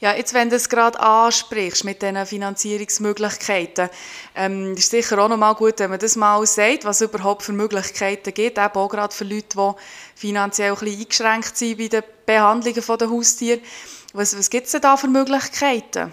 Ja, 0.00 0.14
jetzt, 0.14 0.34
wenn 0.34 0.50
du 0.50 0.54
es 0.54 0.68
gerade 0.68 1.00
ansprichst 1.00 1.82
mit 1.82 2.00
diesen 2.00 2.24
Finanzierungsmöglichkeiten, 2.24 3.90
ähm, 4.36 4.74
ist 4.74 4.92
sicher 4.92 5.18
auch 5.18 5.28
nochmal 5.28 5.56
gut, 5.56 5.80
wenn 5.80 5.90
man 5.90 5.98
das 5.98 6.14
mal 6.14 6.46
sagt, 6.46 6.84
was 6.84 7.00
es 7.00 7.08
überhaupt 7.08 7.42
für 7.42 7.52
Möglichkeiten 7.52 8.32
gibt, 8.32 8.56
eben 8.56 8.74
auch 8.74 8.88
gerade 8.88 9.12
für 9.12 9.24
Leute, 9.24 9.56
die 9.56 9.72
finanziell 10.14 10.74
ein 10.74 10.78
bisschen 10.78 11.00
eingeschränkt 11.00 11.56
sind 11.56 11.78
bei 11.78 11.88
den 11.88 12.04
Behandlungen 12.24 12.98
der 13.00 13.10
Haustiere. 13.10 13.60
Was, 14.12 14.36
was 14.36 14.48
gibt 14.50 14.66
es 14.66 14.72
denn 14.72 14.80
da 14.80 14.96
für 14.96 15.08
Möglichkeiten? 15.08 16.12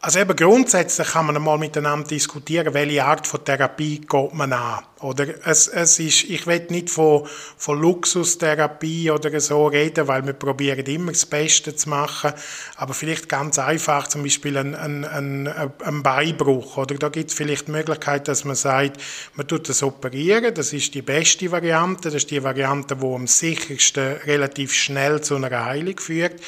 Also 0.00 0.20
eben 0.20 0.36
grundsätzlich 0.36 1.08
kann 1.08 1.26
man 1.26 1.42
mal 1.42 1.58
miteinander 1.58 2.06
diskutieren, 2.06 2.72
welche 2.74 3.04
Art 3.04 3.26
von 3.26 3.44
Therapie 3.44 4.00
geht 4.00 4.34
man 4.34 4.52
an. 4.52 4.84
Oder 5.00 5.26
es, 5.46 5.68
es 5.68 5.98
ist, 5.98 6.24
ich 6.24 6.46
will 6.46 6.66
nicht 6.70 6.88
von, 6.88 7.28
von 7.58 7.78
Luxustherapie 7.78 9.10
oder 9.10 9.38
so 9.40 9.66
reden, 9.66 10.08
weil 10.08 10.24
wir 10.24 10.32
probieren 10.32 10.86
immer 10.86 11.12
das 11.12 11.26
Beste 11.26 11.76
zu 11.76 11.90
machen. 11.90 12.32
Aber 12.76 12.94
vielleicht 12.94 13.28
ganz 13.28 13.58
einfach, 13.58 14.08
zum 14.08 14.22
Beispiel 14.22 14.56
ein, 14.56 14.74
ein, 14.74 15.04
ein, 15.04 15.48
ein 15.48 16.02
Beinbruch. 16.02 16.78
Oder 16.78 16.94
da 16.94 17.10
gibt 17.10 17.28
es 17.28 17.36
vielleicht 17.36 17.68
die 17.68 17.72
Möglichkeit, 17.72 18.26
dass 18.26 18.46
man 18.46 18.56
sagt, 18.56 18.98
man 19.34 19.46
tut 19.46 19.68
das 19.68 19.82
operieren. 19.82 20.54
Das 20.54 20.72
ist 20.72 20.94
die 20.94 21.02
beste 21.02 21.52
Variante. 21.52 22.04
Das 22.04 22.14
ist 22.14 22.30
die 22.30 22.42
Variante, 22.42 22.96
die 22.96 23.04
am 23.04 23.26
sichersten 23.26 24.16
relativ 24.24 24.72
schnell 24.72 25.20
zu 25.20 25.36
einer 25.36 25.66
Heilung 25.66 26.00
führt. 26.00 26.40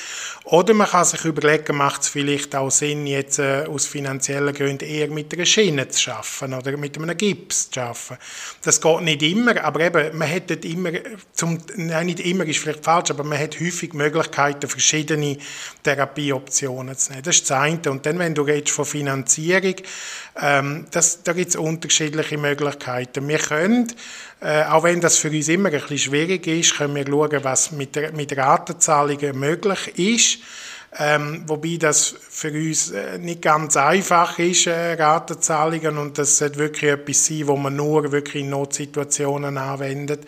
Oder 0.45 0.73
man 0.73 0.87
kann 0.87 1.05
sich 1.05 1.23
überlegen, 1.27 1.77
macht 1.77 2.01
es 2.01 2.09
vielleicht 2.09 2.57
auch 2.57 2.71
Sinn, 2.71 3.07
jetzt 3.07 3.41
äh, 3.41 3.67
aus 3.69 3.85
finanziellen 3.85 4.55
Gründen 4.55 4.89
eher 4.89 5.11
mit 5.11 5.35
einer 5.35 5.45
Schiene 5.45 5.87
zu 5.89 6.11
arbeiten 6.13 6.55
oder 6.55 6.75
mit 6.79 6.97
einem 6.97 7.15
Gips 7.15 7.71
zu 7.71 7.81
arbeiten. 7.81 8.17
Das 8.63 8.81
geht 8.81 9.01
nicht 9.03 9.23
immer, 9.23 9.63
aber 9.63 9.81
eben, 9.81 10.19
man 10.19 10.31
hat 10.31 10.51
immer, 10.65 10.91
zum, 11.33 11.59
nein, 11.77 12.07
nicht 12.07 12.21
immer 12.21 12.45
ist 12.45 12.59
vielleicht 12.59 12.85
falsch, 12.85 13.11
aber 13.11 13.25
man 13.25 13.39
hat 13.39 13.61
häufig 13.61 13.93
Möglichkeiten, 13.93 14.69
verschiedene 14.69 15.39
Therapieoptionen 15.83 16.97
zu 16.97 17.13
nehmen. 17.13 17.23
Das 17.23 17.37
ist 17.37 17.51
das 17.51 17.59
eine. 17.59 17.81
Und 17.89 18.05
dann, 18.05 18.19
wenn 18.19 18.35
du 18.35 18.43
redest 18.43 18.75
von 18.75 18.85
Finanzierung, 18.85 19.77
ähm, 20.41 20.87
das, 20.91 21.23
da 21.23 21.33
gibt 21.33 21.51
es 21.51 21.57
unterschiedliche 21.57 22.37
Möglichkeiten. 22.37 23.27
Wir 23.29 23.39
können, 23.39 23.93
äh, 24.41 24.65
auch 24.65 24.83
wenn 24.83 25.01
das 25.01 25.19
für 25.19 25.31
uns 25.31 25.49
immer 25.49 25.69
ein 25.69 25.81
bisschen 25.81 25.99
schwierig 25.99 26.47
ist, 26.47 26.77
können 26.77 26.95
wir 26.95 27.07
schauen, 27.07 27.45
was 27.45 27.73
mit, 27.73 28.17
mit 28.17 28.37
Ratenzahlungen 28.37 29.39
möglich 29.39 29.99
ist. 29.99 30.39
Ähm, 30.97 31.43
wobei 31.47 31.77
das 31.79 32.15
für 32.19 32.51
uns 32.51 32.91
äh, 32.91 33.19
nicht 33.19 33.43
ganz 33.43 33.77
einfach 33.77 34.39
ist, 34.39 34.67
äh, 34.67 34.95
Ratenzahlungen, 34.95 35.99
und 35.99 36.17
das 36.17 36.39
sollte 36.39 36.59
wirklich 36.59 36.91
etwas 36.91 37.27
sein, 37.27 37.47
wo 37.47 37.57
man 37.57 37.77
nur 37.77 38.11
wirklich 38.11 38.43
in 38.43 38.51
Notsituationen 38.51 39.59
anwendet. 39.59 40.27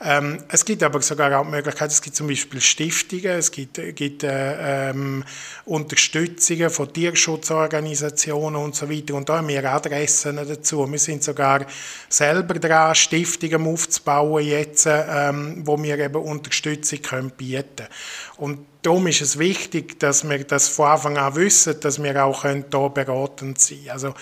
Ähm, 0.00 0.42
es 0.48 0.64
gibt 0.64 0.82
aber 0.82 1.00
sogar 1.02 1.38
auch 1.38 1.44
Möglichkeiten, 1.44 1.92
es 1.92 2.02
gibt 2.02 2.16
zum 2.16 2.26
Beispiel 2.26 2.60
Stiftungen, 2.60 3.38
es 3.38 3.50
gibt, 3.50 3.80
gibt 3.94 4.24
äh, 4.24 4.90
ähm, 4.90 5.24
Unterstützungen 5.64 6.68
von 6.70 6.92
Tierschutzorganisationen 6.92 8.60
und 8.60 8.74
so 8.74 8.90
weiter. 8.90 9.14
Und 9.14 9.28
da 9.28 9.38
haben 9.38 9.48
wir 9.48 9.64
Adressen 9.70 10.36
dazu. 10.36 10.90
Wir 10.90 10.98
sind 10.98 11.22
sogar 11.22 11.66
selber 12.08 12.54
dran, 12.54 12.94
Stiftungen 12.94 13.66
aufzubauen 13.66 14.44
jetzt, 14.44 14.86
ähm, 14.88 15.62
wo 15.64 15.80
wir 15.82 15.98
eben 15.98 16.16
Unterstützung 16.16 17.00
können 17.02 17.30
bieten 17.30 17.76
können. 17.76 17.88
Und 18.36 18.66
darum 18.82 19.06
ist 19.06 19.22
es 19.22 19.38
wichtig, 19.38 19.98
dass 20.00 20.28
wir 20.28 20.44
das 20.44 20.68
von 20.68 20.88
Anfang 20.88 21.16
an 21.16 21.36
wissen, 21.36 21.78
dass 21.80 22.02
wir 22.02 22.24
auch 22.24 22.42
hier 22.42 22.64
beratend 22.64 23.60
sein 23.60 23.78
können. 23.78 23.90
Also, 23.90 24.14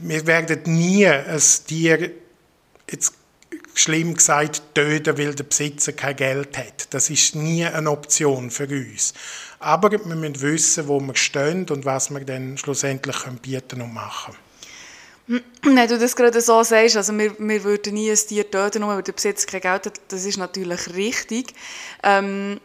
wir 0.00 0.26
werden 0.26 0.62
nie 0.66 1.06
ein 1.06 1.40
Tier 1.66 2.12
jetzt 2.88 3.12
schlimm 3.76 4.14
gesagt, 4.14 4.62
töten, 4.74 5.18
weil 5.18 5.34
der 5.34 5.44
Besitzer 5.44 5.92
kein 5.92 6.16
Geld 6.16 6.56
hat. 6.56 6.92
Das 6.94 7.10
ist 7.10 7.34
nie 7.34 7.64
eine 7.64 7.90
Option 7.90 8.50
für 8.50 8.66
uns. 8.66 9.12
Aber 9.58 9.90
wir 9.90 9.98
müssen 9.98 10.40
wissen, 10.40 10.88
wo 10.88 11.00
wir 11.00 11.14
stehen 11.14 11.68
und 11.68 11.84
was 11.84 12.10
wir 12.10 12.20
dann 12.20 12.56
schlussendlich 12.58 13.16
bieten 13.42 13.82
und 13.82 13.92
machen 13.92 14.34
Wenn 15.26 15.88
du 15.88 15.98
das 15.98 16.16
gerade 16.16 16.40
so 16.40 16.62
sagst, 16.62 16.96
also 16.96 17.16
wir, 17.18 17.38
wir 17.38 17.64
würden 17.64 17.94
nie 17.94 18.10
ein 18.10 18.16
Tier 18.16 18.50
töten, 18.50 18.80
nur 18.80 18.94
weil 18.94 19.02
der 19.02 19.12
Besitzer 19.12 19.46
kein 19.46 19.60
Geld 19.60 19.86
hat, 19.86 20.00
das 20.08 20.24
ist 20.24 20.38
natürlich 20.38 20.94
richtig. 20.94 21.52
Ähm, 22.02 22.60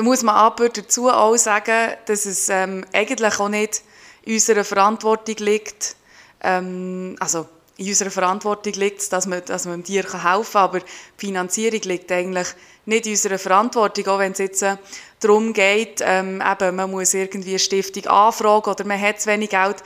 muss 0.00 0.22
man 0.22 0.34
aber 0.34 0.68
dazu 0.68 1.08
auch 1.08 1.36
sagen, 1.36 1.94
dass 2.06 2.26
es 2.26 2.48
ähm, 2.48 2.84
eigentlich 2.92 3.38
auch 3.38 3.48
nicht 3.48 3.82
in 4.24 4.34
unserer 4.34 4.64
Verantwortung 4.64 5.36
liegt, 5.38 5.96
ähm, 6.42 7.16
also 7.20 7.48
in 7.76 7.88
unserer 7.88 8.10
Verantwortung 8.10 8.72
liegt 8.74 9.12
dass 9.12 9.26
man, 9.26 9.44
dass 9.44 9.64
man 9.64 9.80
dem 9.80 9.84
Tier 9.84 10.04
helfen 10.04 10.52
kann, 10.52 10.62
aber 10.62 10.80
die 10.80 10.86
Finanzierung 11.16 11.80
liegt 11.82 12.10
eigentlich 12.12 12.48
nicht 12.86 13.06
in 13.06 13.12
unserer 13.12 13.38
Verantwortung, 13.38 14.06
auch 14.08 14.18
wenn 14.18 14.32
es 14.32 14.38
jetzt 14.38 14.62
äh, 14.62 14.76
darum 15.20 15.52
geht, 15.52 16.00
ähm, 16.02 16.42
eben, 16.42 16.76
man 16.76 16.90
muss 16.90 17.14
irgendwie 17.14 17.50
eine 17.50 17.58
Stiftung 17.58 18.06
anfragen 18.06 18.70
oder 18.70 18.84
man 18.84 19.00
hat 19.00 19.20
zu 19.20 19.28
wenig 19.28 19.50
Geld, 19.50 19.76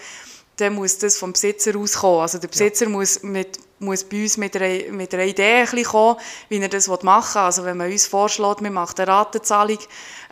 dann 0.59 0.75
muss 0.75 0.99
das 0.99 1.17
vom 1.17 1.33
Besitzer 1.33 1.77
auskommen. 1.77 2.21
Also 2.21 2.39
der 2.39 2.49
Besitzer 2.49 2.87
ja. 2.87 2.91
muss, 2.91 3.23
mit, 3.23 3.59
muss 3.79 4.05
bei 4.05 4.23
uns 4.23 4.37
mit 4.37 4.57
einer, 4.57 4.93
mit 4.93 5.15
einer 5.15 5.25
Idee 5.25 5.65
ein 5.71 5.85
kommen, 5.85 6.17
wie 6.49 6.59
er 6.59 6.69
das 6.69 6.89
machen 6.89 7.35
will. 7.35 7.43
Also 7.43 7.65
wenn 7.65 7.77
man 7.77 7.91
uns 7.91 8.07
vorschlägt, 8.07 8.63
wir 8.63 8.71
machen 8.71 8.99
eine 8.99 9.07
Ratenzahlung 9.07 9.79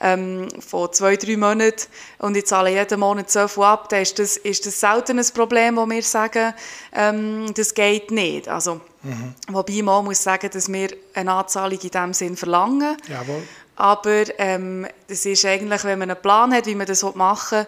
ähm, 0.00 0.48
von 0.60 0.92
zwei, 0.92 1.16
drei 1.16 1.36
Monaten 1.36 1.86
und 2.18 2.36
ich 2.36 2.46
zahle 2.46 2.70
jeden 2.70 3.00
Monat 3.00 3.30
so 3.30 3.46
viel 3.46 3.62
ab, 3.62 3.88
dann 3.88 4.02
ist 4.02 4.18
das, 4.18 4.36
ist 4.36 4.66
das 4.66 4.80
selten 4.80 5.18
ein 5.18 5.26
Problem, 5.32 5.76
wo 5.76 5.86
wir 5.88 6.02
sagen, 6.02 6.52
ähm, 6.92 7.54
das 7.54 7.72
geht 7.72 8.10
nicht. 8.10 8.48
Also, 8.48 8.80
mhm. 9.02 9.34
Wobei 9.48 9.80
man 9.82 10.04
muss 10.04 10.22
sagen, 10.22 10.50
dass 10.52 10.70
wir 10.70 10.88
eine 11.14 11.32
Anzahlung 11.32 11.78
in 11.78 11.90
diesem 11.90 12.12
Sinn 12.14 12.36
verlangen. 12.36 12.96
Jawohl. 13.08 13.42
Aber 13.76 14.24
ähm, 14.38 14.86
das 15.06 15.24
ist 15.24 15.44
eigentlich, 15.44 15.84
wenn 15.84 16.00
man 16.00 16.10
einen 16.10 16.20
Plan 16.20 16.52
hat, 16.52 16.66
wie 16.66 16.74
man 16.74 16.86
das 16.86 17.02
machen 17.14 17.58
will, 17.58 17.66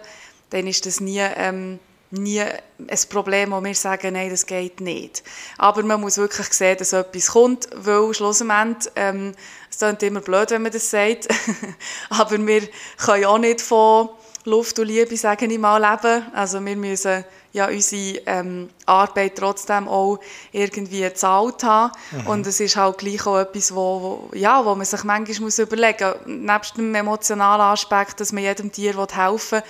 dann 0.49 0.67
ist 0.67 0.85
das 0.85 0.99
nie... 0.99 1.19
Ähm, 1.19 1.79
nie 2.11 2.41
ein 2.41 2.99
Problem, 3.09 3.51
wo 3.51 3.63
wir 3.63 3.75
sagen, 3.75 4.13
nein, 4.13 4.29
das 4.29 4.45
geht 4.45 4.81
nicht. 4.81 5.23
Aber 5.57 5.83
man 5.83 6.01
muss 6.01 6.17
wirklich 6.17 6.47
sehen, 6.53 6.77
dass 6.77 6.93
etwas 6.93 7.27
kommt, 7.27 7.69
weil 7.75 8.13
schlussendlich, 8.13 8.91
ähm, 8.95 9.33
es 9.69 9.77
klingt 9.77 10.03
immer 10.03 10.21
blöd, 10.21 10.51
wenn 10.51 10.63
man 10.63 10.71
das 10.71 10.89
sagt, 10.89 11.27
aber 12.09 12.45
wir 12.45 12.67
können 12.97 13.25
auch 13.25 13.37
nicht 13.37 13.61
von 13.61 14.09
Luft 14.45 14.79
und 14.79 14.87
Liebe, 14.87 15.15
sage 15.17 15.45
ich 15.45 15.59
mal, 15.59 15.77
leben. 15.77 16.25
Also 16.33 16.63
wir 16.65 16.75
müssen 16.75 17.23
ja 17.51 17.67
unsere 17.67 18.21
ähm, 18.25 18.69
Arbeit 18.85 19.35
trotzdem 19.37 19.87
auch 19.87 20.19
irgendwie 20.51 21.01
gezahlt 21.01 21.63
haben. 21.63 21.91
Mhm. 22.11 22.27
Und 22.27 22.47
es 22.47 22.59
ist 22.59 22.75
halt 22.75 22.99
gleich 22.99 23.25
auch 23.25 23.39
etwas, 23.39 23.73
wo, 23.73 24.29
wo, 24.31 24.35
ja, 24.35 24.63
wo 24.63 24.75
man 24.75 24.85
sich 24.85 25.03
manchmal 25.03 25.41
muss 25.41 25.59
überlegen 25.59 26.09
muss, 26.09 26.27
nebst 26.27 26.77
dem 26.77 26.93
emotionalen 26.93 27.61
Aspekt, 27.61 28.19
dass 28.19 28.31
man 28.31 28.43
jedem 28.43 28.71
Tier 28.71 28.95
helfen 28.95 29.59
will, 29.59 29.63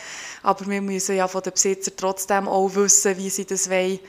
aber 0.43 0.67
wir 0.67 0.81
müssen 0.81 1.15
ja 1.15 1.27
von 1.27 1.41
den 1.41 1.53
Besitzern 1.53 1.93
trotzdem 1.97 2.47
auch 2.47 2.73
wissen, 2.75 3.17
wie 3.17 3.29
sie 3.29 3.45
das 3.45 3.69
wollen, 3.69 3.99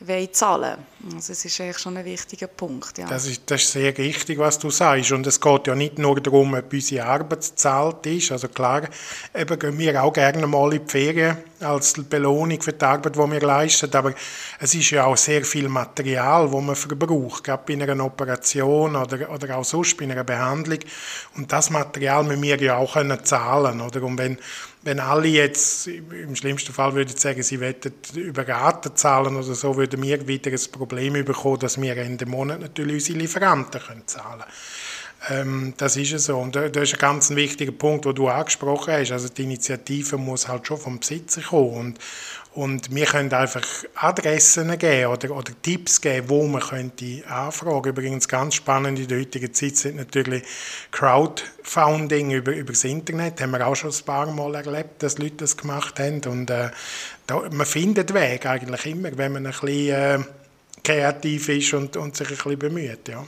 wollen 0.00 0.32
zahlen 0.32 0.78
Also 1.14 1.32
das 1.32 1.44
ist 1.44 1.60
eigentlich 1.60 1.78
schon 1.78 1.96
ein 1.96 2.04
wichtiger 2.04 2.46
Punkt. 2.46 2.98
Ja. 2.98 3.08
Das, 3.08 3.26
ist, 3.26 3.42
das 3.46 3.62
ist 3.62 3.72
sehr 3.72 3.96
richtig, 3.98 4.38
was 4.38 4.58
du 4.58 4.70
sagst. 4.70 5.10
Und 5.12 5.26
es 5.26 5.40
geht 5.40 5.66
ja 5.66 5.74
nicht 5.74 5.98
nur 5.98 6.20
darum, 6.20 6.54
ob 6.54 6.72
unsere 6.72 7.04
Arbeit 7.04 7.42
zahlt 7.42 8.06
ist. 8.06 8.30
Also 8.30 8.48
klar, 8.48 8.82
eben 9.34 9.58
gehen 9.58 9.78
wir 9.78 10.02
auch 10.02 10.12
gerne 10.12 10.46
mal 10.46 10.72
in 10.72 10.84
die 10.84 10.90
Ferien 10.90 11.38
als 11.60 11.94
Belohnung 11.94 12.60
für 12.62 12.72
die 12.72 12.84
Arbeit, 12.84 13.16
die 13.16 13.18
wir 13.18 13.40
leisten. 13.40 13.92
Aber 13.92 14.14
es 14.60 14.74
ist 14.74 14.90
ja 14.90 15.04
auch 15.04 15.16
sehr 15.16 15.44
viel 15.44 15.68
Material, 15.68 16.48
das 16.48 16.62
man 16.62 16.76
verbraucht, 16.76 17.42
gerade 17.42 17.62
bei 17.66 17.82
einer 17.82 18.04
Operation 18.04 18.94
oder, 18.94 19.30
oder 19.30 19.56
auch 19.56 19.64
sonst 19.64 19.96
bei 19.96 20.04
einer 20.04 20.22
Behandlung. 20.22 20.78
Und 21.36 21.50
das 21.50 21.70
Material 21.70 22.22
müssen 22.22 22.42
wir 22.42 22.60
ja 22.60 22.76
auch 22.76 22.92
können 22.92 23.24
zahlen. 23.24 23.80
Oder? 23.80 24.02
Und 24.04 24.18
wenn 24.18 24.38
wenn 24.88 25.00
alle 25.00 25.28
jetzt 25.28 25.86
im 25.86 26.34
schlimmsten 26.34 26.72
Fall 26.72 26.94
würden 26.94 27.14
sagen, 27.14 27.42
sie 27.42 27.60
wollten 27.60 27.92
über 28.14 28.48
Raten 28.48 28.96
zahlen 28.96 29.36
oder 29.36 29.54
so, 29.54 29.76
würden 29.76 30.02
wir 30.02 30.26
wieder 30.26 30.50
ein 30.50 30.72
Problem 30.72 31.12
bekommen, 31.12 31.58
dass 31.58 31.78
wir 31.78 31.94
Ende 31.98 32.24
Monat 32.24 32.60
natürlich 32.60 32.94
unsere 32.94 33.18
Lieferanten 33.18 33.82
können 33.82 34.06
zahlen 34.06 34.40
können. 34.40 35.40
Ähm, 35.40 35.74
das 35.76 35.96
ist 35.98 36.12
es 36.12 36.24
so. 36.24 36.38
Und 36.38 36.56
das 36.56 36.70
ist 36.74 36.94
ein 36.94 37.00
ganz 37.00 37.28
wichtiger 37.30 37.72
Punkt, 37.72 38.06
den 38.06 38.14
du 38.14 38.28
angesprochen 38.28 38.94
hast. 38.94 39.12
Also 39.12 39.28
die 39.28 39.42
Initiative 39.42 40.16
muss 40.16 40.48
halt 40.48 40.66
schon 40.66 40.78
vom 40.78 41.00
Besitzer 41.00 41.42
kommen. 41.42 41.76
Und, 41.76 41.98
und 42.58 42.92
wir 42.92 43.06
können 43.06 43.32
einfach 43.32 43.62
Adressen 43.94 44.76
geben 44.78 45.12
oder, 45.12 45.30
oder 45.30 45.52
Tipps 45.62 46.00
geben, 46.00 46.28
wo 46.28 46.44
man 46.48 46.60
könnte 46.60 47.22
anfragen. 47.28 47.90
Übrigens 47.90 48.26
ganz 48.26 48.56
spannend 48.56 48.98
in 48.98 49.06
der 49.06 49.20
heutigen 49.20 49.54
Zeit 49.54 49.76
sind 49.76 49.94
natürlich 49.94 50.42
Crowdfunding 50.90 52.32
über, 52.32 52.50
über 52.50 52.72
das 52.72 52.82
Internet. 52.82 53.40
Haben 53.40 53.52
wir 53.52 53.64
auch 53.64 53.76
schon 53.76 53.92
ein 53.92 54.04
paar 54.04 54.26
Mal 54.32 54.56
erlebt, 54.56 55.04
dass 55.04 55.18
Leute 55.18 55.36
das 55.36 55.56
gemacht 55.56 56.00
haben. 56.00 56.20
Und 56.26 56.50
äh, 56.50 56.70
da, 57.28 57.42
man 57.48 57.64
findet 57.64 58.12
Weg 58.12 58.44
eigentlich 58.44 58.86
immer, 58.86 59.16
wenn 59.16 59.34
man 59.34 59.46
ein 59.46 59.52
bisschen 59.52 59.94
äh, 59.94 60.18
kreativ 60.82 61.48
ist 61.50 61.72
und, 61.74 61.96
und 61.96 62.16
sich 62.16 62.28
ein 62.28 62.34
bisschen 62.34 62.58
bemüht. 62.58 63.06
Ja. 63.08 63.24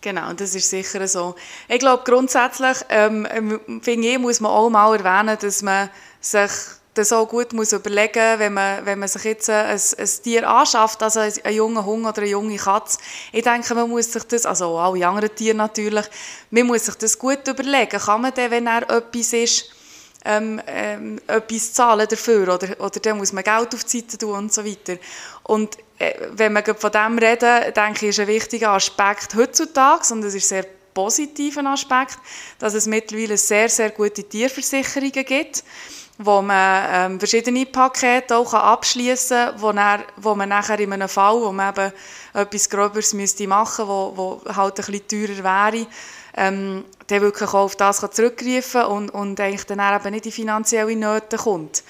Genau, 0.00 0.32
das 0.32 0.56
ist 0.56 0.68
sicher 0.68 1.06
so. 1.06 1.36
Ich 1.68 1.78
glaube, 1.78 2.02
grundsätzlich 2.04 2.78
ähm 2.88 3.60
finde 3.80 4.08
ich, 4.08 4.18
muss 4.18 4.40
man 4.40 4.50
auch 4.50 4.68
mal 4.70 4.96
erwähnen, 4.96 5.38
dass 5.40 5.62
man 5.62 5.88
sich 6.20 6.50
das 6.94 7.12
auch 7.12 7.26
gut 7.26 7.52
muss 7.52 7.72
überlegen 7.72 8.38
wenn 8.38 8.52
man, 8.52 8.84
wenn 8.84 8.98
man 8.98 9.08
sich 9.08 9.24
jetzt 9.24 9.48
ein, 9.48 9.80
ein 9.98 10.08
Tier 10.22 10.48
anschafft, 10.48 11.02
also 11.02 11.20
ein 11.20 11.54
junger 11.54 11.84
Hund 11.84 12.06
oder 12.06 12.18
eine 12.18 12.30
junge 12.30 12.56
Katze. 12.56 12.98
Ich 13.32 13.42
denke, 13.42 13.74
man 13.74 13.88
muss 13.88 14.12
sich 14.12 14.24
das, 14.24 14.44
also 14.44 14.66
auch 14.78 14.92
alle 14.92 15.06
anderen 15.06 15.34
Tiere 15.34 15.56
natürlich, 15.56 16.04
man 16.50 16.66
muss 16.66 16.84
sich 16.86 16.94
das 16.96 17.18
gut 17.18 17.46
überlegen. 17.48 17.98
Kann 17.98 18.20
man 18.20 18.34
dann, 18.34 18.50
wenn 18.50 18.66
er 18.66 18.88
etwas 18.90 19.32
ist, 19.32 19.70
ähm, 20.24 20.60
ähm, 20.66 21.20
etwas 21.26 21.72
zahlen 21.72 22.06
dafür 22.08 22.54
oder, 22.54 22.78
oder 22.78 23.00
dann 23.00 23.18
muss 23.18 23.32
man 23.32 23.42
Geld 23.42 23.74
auf 23.74 23.84
die 23.84 24.00
Seite 24.00 24.18
tun 24.18 24.36
und 24.36 24.52
so 24.52 24.64
weiter. 24.64 24.96
Und 25.44 25.76
äh, 25.98 26.14
wenn 26.32 26.52
wir 26.52 26.74
von 26.74 26.92
dem 26.92 27.18
reden, 27.18 27.72
denke 27.74 28.06
ich, 28.06 28.10
ist 28.10 28.20
ein 28.20 28.28
wichtiger 28.28 28.70
Aspekt 28.70 29.34
heutzutage, 29.34 30.12
und 30.12 30.22
das 30.22 30.34
ist 30.34 30.48
sehr 30.48 30.66
positiver 30.94 31.64
Aspekt, 31.66 32.18
dass 32.58 32.74
es 32.74 32.86
mittlerweile 32.86 33.36
sehr, 33.36 33.68
sehr 33.68 33.90
gute 33.90 34.22
Tierversicherungen 34.22 35.24
gibt 35.24 35.64
wo 36.18 36.42
man 36.42 36.84
ähm, 36.90 37.18
verschiedene 37.18 37.66
Pakete 37.66 38.36
auch 38.36 38.52
abschließen 38.54 39.58
kann, 39.60 40.04
wo, 40.16 40.30
wo 40.30 40.34
man 40.34 40.48
nachher 40.48 40.78
in 40.78 40.92
einem 40.92 41.08
Fall, 41.08 41.40
wo 41.40 41.52
man 41.52 41.74
eben 41.74 41.92
etwas 42.34 42.68
Gröberes 42.68 43.14
müsste 43.14 43.46
machen 43.46 43.86
müsste, 43.86 43.88
wo, 43.88 44.12
wo 44.46 44.54
halt 44.54 44.78
ein 44.78 44.86
bisschen 44.86 45.42
teurer 45.42 45.72
wäre, 45.72 45.86
ähm, 46.36 46.84
der 47.08 47.20
wirklich 47.20 47.48
auch 47.50 47.54
auf 47.54 47.76
das 47.76 48.04
zurückgreifen 48.10 48.84
und, 48.84 49.10
und 49.10 49.40
eigentlich 49.40 49.64
dann 49.64 49.80
eben 49.80 50.10
nicht 50.12 50.26
in 50.26 50.32
finanzielle 50.32 50.96
Nöte 50.96 51.36
kommt. 51.36 51.82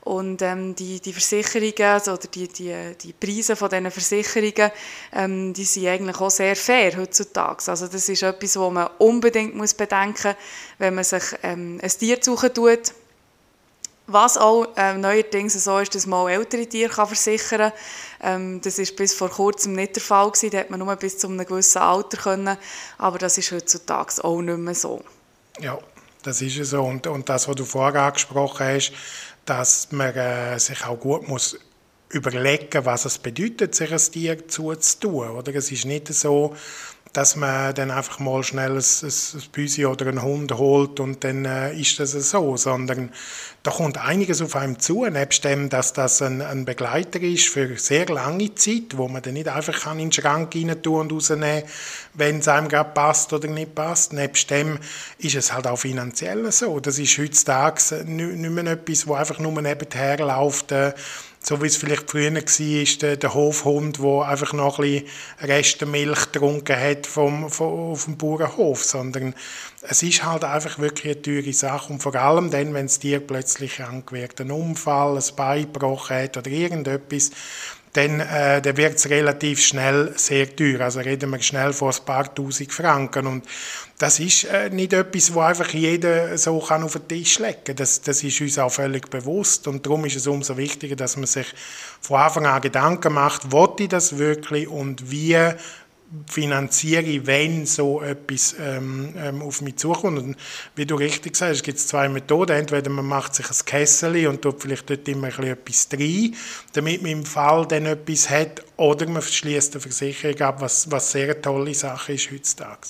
Und 0.00 0.40
ähm, 0.42 0.76
die, 0.76 1.00
die 1.00 1.12
Versicherungen 1.12 1.92
also, 1.92 2.12
oder 2.12 2.28
die, 2.28 2.46
die, 2.46 2.72
die 3.02 3.12
Preise 3.12 3.56
von 3.56 3.68
diesen 3.68 3.90
Versicherungen, 3.90 4.70
ähm, 5.12 5.52
die 5.52 5.64
sind 5.64 5.88
eigentlich 5.88 6.20
auch 6.20 6.30
sehr 6.30 6.54
fair 6.54 6.96
heutzutage. 6.96 7.64
Also 7.66 7.88
das 7.88 8.08
ist 8.08 8.22
etwas, 8.22 8.56
was 8.56 8.72
man 8.72 8.88
unbedingt 8.98 9.56
muss 9.56 9.74
bedenken 9.74 10.28
muss, 10.28 10.36
wenn 10.78 10.94
man 10.94 11.02
sich 11.02 11.24
ähm, 11.42 11.80
ein 11.82 11.90
Tier 11.90 12.18
suchen 12.22 12.54
tut 12.54 12.92
was 14.06 14.36
auch 14.36 14.68
ähm, 14.76 15.00
neuerdings 15.00 15.52
so 15.62 15.78
ist, 15.78 15.94
dass 15.94 16.06
man 16.06 16.20
auch 16.20 16.28
ältere 16.28 16.66
Tiere 16.66 16.92
kann 16.92 17.06
versichern 17.06 17.72
kann. 18.20 18.42
Ähm, 18.42 18.60
das 18.60 18.78
war 18.78 18.86
bis 18.96 19.14
vor 19.14 19.30
kurzem 19.30 19.74
nicht 19.74 19.96
der 19.96 20.02
Fall 20.02 20.30
gewesen. 20.30 20.50
Da 20.50 20.58
hat 20.58 20.70
man 20.70 20.80
nur 20.80 20.94
bis 20.96 21.18
zu 21.18 21.26
einem 21.26 21.44
gewissen 21.44 21.78
Alter 21.78 22.16
können. 22.16 22.56
Aber 22.98 23.18
das 23.18 23.38
ist 23.38 23.50
heutzutage 23.52 24.22
auch 24.24 24.40
nicht 24.40 24.58
mehr 24.58 24.74
so. 24.74 25.02
Ja, 25.60 25.78
das 26.22 26.40
ist 26.42 26.70
so. 26.70 26.82
Und, 26.82 27.06
und 27.06 27.28
das, 27.28 27.48
was 27.48 27.56
du 27.56 27.64
vorher 27.64 28.02
angesprochen 28.02 28.66
hast, 28.66 28.92
dass 29.44 29.92
man 29.92 30.14
äh, 30.14 30.58
sich 30.58 30.84
auch 30.84 30.98
gut 30.98 31.28
muss 31.28 31.58
überlegen, 32.10 32.84
was 32.84 33.04
es 33.04 33.18
bedeutet, 33.18 33.74
sich 33.74 33.92
ein 33.92 34.12
Tier 34.12 34.48
zuzutun. 34.48 35.30
Oder? 35.30 35.54
Es 35.54 35.70
ist 35.72 35.84
nicht 35.84 36.12
so, 36.12 36.54
dass 37.12 37.36
man 37.36 37.74
dann 37.74 37.90
einfach 37.90 38.18
mal 38.18 38.42
schnell 38.42 38.72
ein, 38.72 38.78
ein, 38.78 39.42
Büsi 39.52 39.86
oder 39.86 40.06
einen 40.06 40.22
Hund 40.22 40.52
holt 40.52 41.00
und 41.00 41.24
dann 41.24 41.44
äh, 41.44 41.78
ist 41.78 41.98
das 41.98 42.12
so, 42.12 42.56
sondern 42.56 43.10
da 43.62 43.70
kommt 43.70 43.98
einiges 43.98 44.42
auf 44.42 44.54
einem 44.54 44.78
zu, 44.78 45.06
nebst 45.06 45.44
dem, 45.44 45.68
dass 45.68 45.92
das 45.92 46.22
ein, 46.22 46.40
ein, 46.40 46.64
Begleiter 46.64 47.20
ist 47.20 47.48
für 47.48 47.76
sehr 47.78 48.06
lange 48.06 48.54
Zeit, 48.54 48.96
wo 48.96 49.08
man 49.08 49.22
dann 49.22 49.34
nicht 49.34 49.48
einfach 49.48 49.82
kann 49.82 49.98
in 49.98 50.10
den 50.10 50.12
Schrank 50.12 50.54
rein 50.54 50.82
tun 50.82 51.00
und 51.00 51.12
rausnehmen 51.12 51.64
wenn 52.14 52.38
es 52.38 52.48
einem 52.48 52.68
gerade 52.68 52.90
passt 52.94 53.32
oder 53.32 53.48
nicht 53.48 53.74
passt. 53.74 54.12
Nebst 54.12 54.50
dem 54.50 54.78
ist 55.18 55.34
es 55.34 55.52
halt 55.52 55.66
auch 55.66 55.76
finanziell 55.76 56.50
so. 56.50 56.80
Das 56.80 56.98
ist 56.98 57.18
heutzutage 57.18 58.04
nicht 58.04 58.50
mehr 58.50 58.66
etwas, 58.66 59.06
wo 59.06 59.14
einfach 59.14 59.38
nur 59.38 59.60
nebenher 59.60 60.18
läuft, 60.18 60.72
äh, 60.72 60.92
so 61.48 61.62
wie 61.62 61.66
es 61.68 61.76
vielleicht 61.76 62.10
früher 62.10 62.34
war, 62.34 62.98
der, 63.00 63.16
der 63.16 63.34
Hofhund, 63.34 64.02
der 64.02 64.22
einfach 64.22 64.52
noch 64.52 64.80
ein 64.80 64.90
bisschen 64.90 65.08
Reste 65.40 65.86
Milch 65.86 66.32
getrunken 66.32 66.76
hat 66.76 67.06
vom, 67.06 67.48
vom, 67.50 67.92
auf 67.92 68.06
dem 68.06 68.16
Bauernhof, 68.16 68.84
sondern 68.84 69.32
es 69.82 70.02
ist 70.02 70.24
halt 70.24 70.42
einfach 70.42 70.80
wirklich 70.80 71.14
eine 71.14 71.22
teure 71.22 71.52
Sache. 71.52 71.92
Und 71.92 72.02
vor 72.02 72.16
allem 72.16 72.50
dann, 72.50 72.74
wenn 72.74 72.86
es 72.86 72.98
dir 72.98 73.20
plötzlich 73.20 73.80
angewirkt, 73.80 74.40
ein 74.40 74.50
Unfall, 74.50 75.16
ein 75.16 75.36
Bein 75.36 75.72
gebrochen 75.72 76.16
hat 76.16 76.36
oder 76.36 76.50
irgendetwas, 76.50 77.30
dann, 77.96 78.20
äh, 78.20 78.60
dann 78.60 78.76
wird 78.76 78.96
es 78.96 79.08
relativ 79.08 79.60
schnell 79.64 80.12
sehr 80.16 80.54
teuer. 80.54 80.82
Also 80.82 81.00
reden 81.00 81.30
wir 81.30 81.40
schnell 81.40 81.72
von 81.72 81.92
ein 81.92 82.04
paar 82.04 82.34
tausend 82.34 82.72
Franken. 82.72 83.26
Und 83.26 83.46
das 83.98 84.20
ist 84.20 84.44
äh, 84.44 84.68
nicht 84.68 84.92
etwas, 84.92 85.32
wo 85.32 85.40
einfach 85.40 85.70
jeder 85.70 86.36
so 86.36 86.58
kann 86.58 86.82
auf 86.82 86.92
den 86.92 87.08
Tisch 87.08 87.38
legen 87.38 87.58
kann. 87.64 87.76
Das, 87.76 88.02
das 88.02 88.22
ist 88.22 88.40
uns 88.40 88.58
auch 88.58 88.70
völlig 88.70 89.08
bewusst. 89.08 89.66
Und 89.66 89.86
darum 89.86 90.04
ist 90.04 90.16
es 90.16 90.26
umso 90.26 90.56
wichtiger, 90.56 90.96
dass 90.96 91.16
man 91.16 91.26
sich 91.26 91.46
von 92.00 92.20
Anfang 92.20 92.46
an 92.46 92.60
Gedanken 92.60 93.14
macht, 93.14 93.50
wollte 93.50 93.84
ich 93.84 93.88
das 93.88 94.18
wirklich 94.18 94.68
und 94.68 95.10
wie 95.10 95.38
finanziere 96.28 97.26
wenn 97.26 97.66
so 97.66 98.00
etwas 98.00 98.54
ähm, 98.60 99.14
ähm, 99.16 99.42
auf 99.42 99.60
mich 99.60 99.76
zukommt. 99.76 100.18
Und 100.18 100.36
wie 100.74 100.86
du 100.86 100.94
richtig 100.94 101.36
sagst, 101.36 101.64
gibt 101.64 101.78
es 101.78 101.88
zwei 101.88 102.08
Methoden. 102.08 102.56
Entweder 102.56 102.90
man 102.90 103.06
macht 103.06 103.34
sich 103.34 103.48
ein 103.48 103.64
Kessel 103.64 104.26
und 104.28 104.42
tut 104.42 104.62
vielleicht 104.62 104.88
dort 104.88 105.06
immer 105.08 105.28
ein 105.36 105.44
etwas 105.44 105.88
rein, 105.92 106.34
damit 106.72 107.02
man 107.02 107.10
im 107.10 107.24
Fall 107.24 107.66
dann 107.66 107.86
etwas 107.86 108.30
hat, 108.30 108.62
oder 108.76 109.08
man 109.08 109.22
schließt 109.22 109.74
eine 109.74 109.80
Versicherung 109.80 110.40
ab, 110.40 110.60
was, 110.60 110.90
was 110.90 111.10
sehr 111.10 111.24
eine 111.24 111.40
tolle 111.40 111.74
Sache 111.74 112.12
ist 112.12 112.30
heutzutage. 112.30 112.80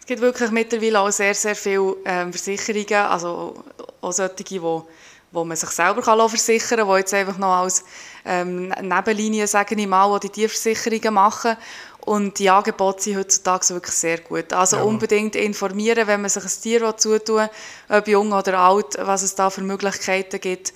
Es 0.00 0.06
gibt 0.06 0.20
wirklich 0.20 0.50
mittlerweile 0.50 1.00
auch 1.00 1.10
sehr, 1.10 1.34
sehr 1.34 1.54
viele 1.54 1.96
ähm, 2.04 2.32
Versicherungen, 2.32 3.06
also 3.06 3.62
auch 4.00 4.12
solche, 4.12 4.34
die 4.34 4.60
wo 4.60 5.44
man 5.44 5.56
sich 5.56 5.70
selber 5.70 6.02
kann 6.02 6.28
versichern 6.28 6.80
kann, 6.80 6.88
die 6.88 6.98
jetzt 6.98 7.14
einfach 7.14 7.38
noch 7.38 7.62
als 7.62 7.84
ähm, 8.24 8.68
Nebenlinie, 8.80 9.46
sage 9.46 9.74
ich 9.74 9.86
mal, 9.86 10.18
die 10.20 10.30
Tierversicherungen 10.30 11.14
machen. 11.14 11.56
Und 12.04 12.38
die 12.40 12.50
Angebote 12.50 13.02
sind 13.02 13.16
heutzutage 13.16 13.68
wirklich 13.70 13.94
sehr 13.94 14.18
gut. 14.18 14.52
Also 14.52 14.76
ja. 14.76 14.82
unbedingt 14.82 15.36
informieren, 15.36 16.08
wenn 16.08 16.20
man 16.20 16.30
sich 16.30 16.42
ein 16.42 16.62
Tier 16.62 16.96
zutun 16.96 17.48
ob 17.88 18.08
jung 18.08 18.32
oder 18.32 18.58
alt, 18.58 18.96
was 19.00 19.22
es 19.22 19.36
da 19.36 19.50
für 19.50 19.60
Möglichkeiten 19.60 20.40
gibt. 20.40 20.72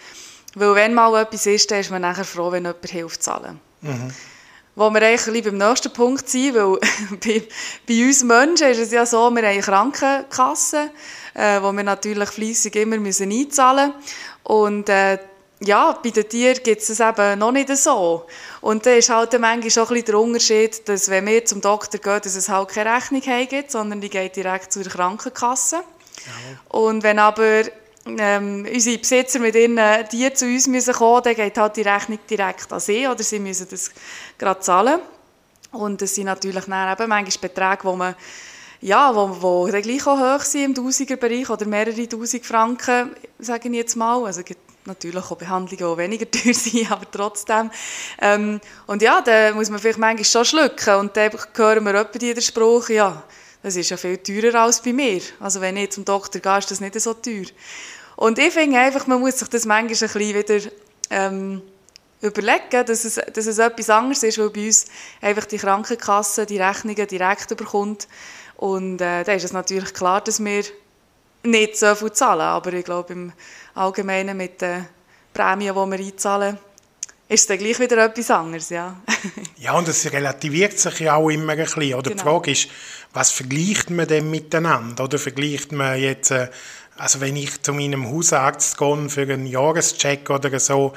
Weil 0.55 0.75
wenn 0.75 0.95
mal 0.95 1.21
etwas 1.21 1.47
ist, 1.47 1.71
dann 1.71 1.81
ist 1.81 1.91
man 1.91 2.03
nachher 2.03 2.25
froh, 2.25 2.53
wenn 2.53 2.65
jemand 2.65 2.87
hilft 2.87 3.23
zahlen. 3.23 3.61
Mhm. 3.83 4.11
Wo 4.77 4.91
wir 4.91 5.03
eigentlich 5.03 5.43
beim 5.43 5.59
nächsten 5.59 5.93
Punkt 5.93 6.29
sind, 6.29 6.55
weil 6.55 6.79
bei, 7.25 7.43
bei, 7.89 8.07
uns 8.07 8.23
Menschen 8.23 8.69
ist 8.69 8.79
es 8.79 8.93
ja 8.93 9.05
so, 9.05 9.31
wir 9.31 9.43
haben 9.43 9.45
eine 9.45 9.61
Krankenkasse, 9.61 10.91
äh, 11.35 11.61
wo 11.61 11.73
wir 11.73 11.83
natürlich 11.83 12.29
fleissig 12.29 12.77
immer 12.77 12.99
müssen 12.99 13.33
einzahlen 13.33 13.95
müssen. 13.97 14.15
Und 14.45 14.89
äh, 14.89 15.19
ja, 15.61 15.99
bei 16.03 16.11
den 16.11 16.29
Tieren 16.29 16.63
gibt 16.63 16.83
es 16.83 16.89
das 16.89 17.01
eben 17.01 17.39
noch 17.39 17.53
nicht 17.53 17.75
so. 17.77 18.27
Und 18.61 18.85
da 18.85 18.91
ist 18.93 19.09
halt 19.09 19.33
manchmal 19.41 19.71
schon 19.71 19.85
ein 19.85 19.89
bisschen 19.89 20.05
der 20.05 20.19
Unterschied, 20.19 20.89
dass 20.89 21.09
wenn 21.09 21.27
wir 21.27 21.45
zum 21.45 21.61
Doktor 21.61 21.99
gehen, 21.99 22.21
dass 22.23 22.35
es 22.35 22.49
halt 22.49 22.69
keine 22.69 22.95
Rechnung 22.95 23.23
gibt, 23.49 23.71
sondern 23.71 24.01
die 24.01 24.11
geht 24.11 24.37
direkt 24.37 24.73
zur 24.73 24.85
Krankenkasse. 24.85 25.77
Ja. 25.77 26.79
Und 26.79 27.03
wenn 27.03 27.19
aber 27.19 27.63
ähm, 28.07 28.67
unsere 28.71 28.99
Besitzer 28.99 29.39
mit 29.39 29.55
ihren 29.55 29.79
Tieren 30.09 30.37
zu 30.37 30.45
uns 30.45 30.67
müssen 30.67 30.95
kommen, 30.95 31.23
dann 31.23 31.35
geht 31.35 31.57
halt 31.57 31.77
die 31.77 31.83
Rechnung 31.83 32.19
direkt 32.29 32.71
an 32.73 32.81
sie 32.81 33.09
oder 33.09 33.23
sie 33.23 33.39
müssen 33.39 33.67
das 33.71 33.91
gerade 34.39 34.61
zahlen. 34.61 35.01
Und 35.73 36.03
das 36.03 36.15
sind 36.15 36.27
natürlich 36.27 36.65
dann 36.65 36.93
eben 36.93 37.09
manchmal 37.09 37.49
Beträge, 37.49 37.85
wo 37.85 37.97
man 37.97 38.15
ja, 38.83 39.15
wo, 39.15 39.37
wo 39.41 39.67
dann 39.69 39.83
gleich 39.83 40.07
auch 40.07 40.19
hoch 40.19 40.43
sind 40.43 40.65
im 40.65 40.75
Tausigerbereich 40.75 41.49
oder 41.49 41.65
mehrere 41.65 42.07
Tausend 42.07 42.45
Franken, 42.45 43.11
sage 43.39 43.69
ich 43.69 43.75
jetzt 43.75 43.97
mal. 43.97 44.25
Also 44.27 44.43
natürlich 44.87 45.25
auch 45.25 45.37
Behandlungen, 45.37 45.95
die 45.95 46.03
weniger 46.03 46.31
teuer 46.31 46.55
sind, 46.55 46.91
aber 46.91 47.11
trotzdem. 47.11 47.71
Ähm, 48.21 48.61
und 48.87 49.03
ja, 49.03 49.21
da 49.21 49.53
muss 49.53 49.71
man 49.71 49.79
vielleicht 49.79 49.99
manchmal 49.99 50.25
schon 50.25 50.45
schlucken 50.45 50.95
und 50.97 51.17
dann 51.17 51.33
hören 51.55 51.85
wir 51.85 51.95
etwa 51.95 52.19
den 52.19 52.41
Spruch, 52.41 52.89
ja, 52.89 53.23
das 53.63 53.77
ist 53.77 53.91
ja 53.91 53.97
viel 53.97 54.19
teurer 54.19 54.63
als 54.63 54.81
bei 54.81 54.93
mir. 54.93 55.21
Also 55.41 55.61
wenn 55.61 55.77
ich 55.77 55.91
zum 55.91 56.05
Doktor 56.05 56.41
gehe, 56.41 56.59
ist 56.59 56.71
das 56.71 56.81
nicht 56.81 57.01
so 57.01 57.15
teuer. 57.15 57.47
Und 58.17 58.39
ich 58.39 58.53
finde 58.53 58.79
einfach, 58.79 59.07
man 59.07 59.21
muss 59.21 59.39
sich 59.39 59.49
das 59.49 59.67
manchmal 59.67 60.09
ein 60.09 60.13
bisschen 60.13 60.21
wieder 60.21 60.71
ähm, 61.11 61.63
überlegen, 62.21 62.87
dass 62.87 63.05
es, 63.05 63.15
dass 63.15 63.47
es 63.47 63.59
etwas 63.59 63.91
anderes 63.91 64.23
ist, 64.23 64.39
weil 64.39 64.51
bei 64.51 64.67
uns 64.67 64.87
einfach 65.21 65.45
die 65.45 65.59
Krankenkasse 65.59 66.47
die 66.47 66.61
Rechnungen 66.61 67.07
direkt 67.07 67.51
überkommt. 67.51 68.09
Und 68.57 69.01
äh, 69.01 69.23
da 69.23 69.33
ist 69.33 69.45
es 69.45 69.53
natürlich 69.53 69.93
klar, 69.93 70.23
dass 70.23 70.43
wir 70.43 70.65
nicht 71.43 71.77
so 71.77 71.95
viel 71.95 72.13
zahlen. 72.13 72.41
Aber 72.41 72.73
ich 72.73 72.85
glaube, 72.85 73.13
im 73.13 73.33
Allgemeinen 73.77 74.37
mit 74.37 74.61
den 74.63 74.87
Prämien, 75.33 75.75
die 75.75 75.91
wir 75.91 76.07
einzahlen, 76.07 76.59
ist 77.29 77.41
es 77.41 77.47
dann 77.47 77.59
gleich 77.59 77.79
wieder 77.81 78.05
etwas 78.05 78.31
anderes, 78.31 78.71
ja. 78.71 78.97
ja, 79.59 79.73
und 79.73 79.89
es 79.89 80.11
relativiert 80.13 80.79
sich 80.79 81.01
ja 81.01 81.17
auch 81.17 81.29
immer 81.29 81.53
ein 81.53 81.59
bisschen. 81.59 81.95
Oder 81.95 82.11
genau. 82.11 82.15
die 82.15 82.19
Frage 82.19 82.51
ist, 82.53 82.69
was 83.13 83.31
vergleicht 83.33 83.91
man 83.91 84.07
denn 84.07 84.31
miteinander? 84.31 85.05
Oder 85.05 85.19
vergleicht 85.19 85.73
man 85.73 85.99
jetzt, 85.99 86.31
äh, 86.31 86.49
also 86.97 87.21
wenn 87.21 87.37
ich 87.37 87.61
zu 87.63 87.73
meinem 87.73 88.09
Hausarzt 88.09 88.79
gehe 88.79 89.09
für 89.09 89.23
einen 89.23 89.47
Jahrescheck 89.47 90.31
oder 90.31 90.59
so, 90.61 90.93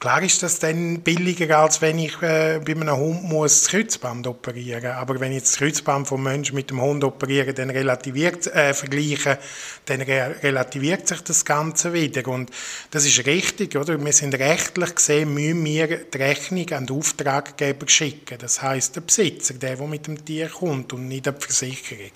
Klar 0.00 0.22
ist 0.22 0.42
das 0.42 0.58
dann 0.58 1.02
billiger, 1.02 1.58
als 1.58 1.82
wenn 1.82 1.98
ich 1.98 2.22
äh, 2.22 2.58
bei 2.64 2.72
einem 2.72 2.96
Hund 2.96 3.22
muss 3.22 3.64
das 3.64 3.70
Kreuzband 3.70 4.26
operieren 4.26 4.82
muss. 4.82 4.92
Aber 4.92 5.20
wenn 5.20 5.32
ich 5.32 5.42
das 5.42 5.58
Kreuzband 5.58 6.08
vom 6.08 6.22
Menschen 6.22 6.54
mit 6.54 6.70
dem 6.70 6.80
Hund 6.80 7.04
operiere, 7.04 7.52
dann 7.52 7.68
relativiert, 7.68 8.46
äh, 8.46 8.72
vergleichen, 8.72 9.36
dann 9.84 10.00
re 10.00 10.36
relativiert 10.42 11.06
sich 11.06 11.20
das 11.20 11.44
Ganze 11.44 11.92
wieder. 11.92 12.26
Und 12.28 12.50
das 12.90 13.04
ist 13.04 13.26
richtig, 13.26 13.76
oder? 13.76 14.02
Wir 14.02 14.14
sind 14.14 14.34
rechtlich 14.36 14.94
gesehen, 14.94 15.34
müssen 15.34 15.66
wir 15.66 15.86
die 15.86 16.16
Rechnung 16.16 16.70
an 16.70 16.86
den 16.86 16.96
Auftraggeber 16.96 17.86
schicken. 17.86 18.38
Das 18.38 18.62
heißt 18.62 18.96
der 18.96 19.02
Besitzer, 19.02 19.52
der, 19.52 19.76
der 19.76 19.86
mit 19.86 20.06
dem 20.06 20.24
Tier 20.24 20.48
kommt 20.48 20.94
und 20.94 21.08
nicht 21.08 21.26
die 21.26 21.32
Versicherung. 21.38 22.12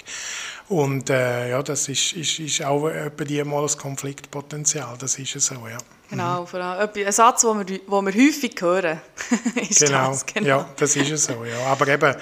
Und 0.68 1.10
äh, 1.10 1.50
ja, 1.50 1.62
das 1.62 1.88
ist, 1.88 2.12
ist, 2.14 2.38
ist 2.38 2.62
auch 2.64 2.88
etwa 2.88 3.24
die 3.24 3.44
mal 3.44 3.62
das 3.62 3.76
Konfliktpotenzial. 3.76 4.96
Das 4.98 5.18
ist 5.18 5.38
so, 5.40 5.54
ja. 5.68 5.78
Genau, 6.08 6.46
vor 6.46 6.60
allem 6.60 6.88
ein 6.94 7.12
Satz, 7.12 7.42
den 7.42 7.58
wir, 7.58 7.64
den 7.64 7.80
wir 7.88 8.14
häufig 8.14 8.54
hören. 8.60 9.00
ist 9.68 9.80
genau. 9.80 10.08
Das, 10.08 10.26
genau, 10.26 10.46
ja, 10.46 10.68
das 10.76 10.96
ist 10.96 11.10
es 11.10 11.24
so. 11.24 11.44
Ja. 11.44 11.66
Aber 11.66 11.88
eben, 11.88 12.14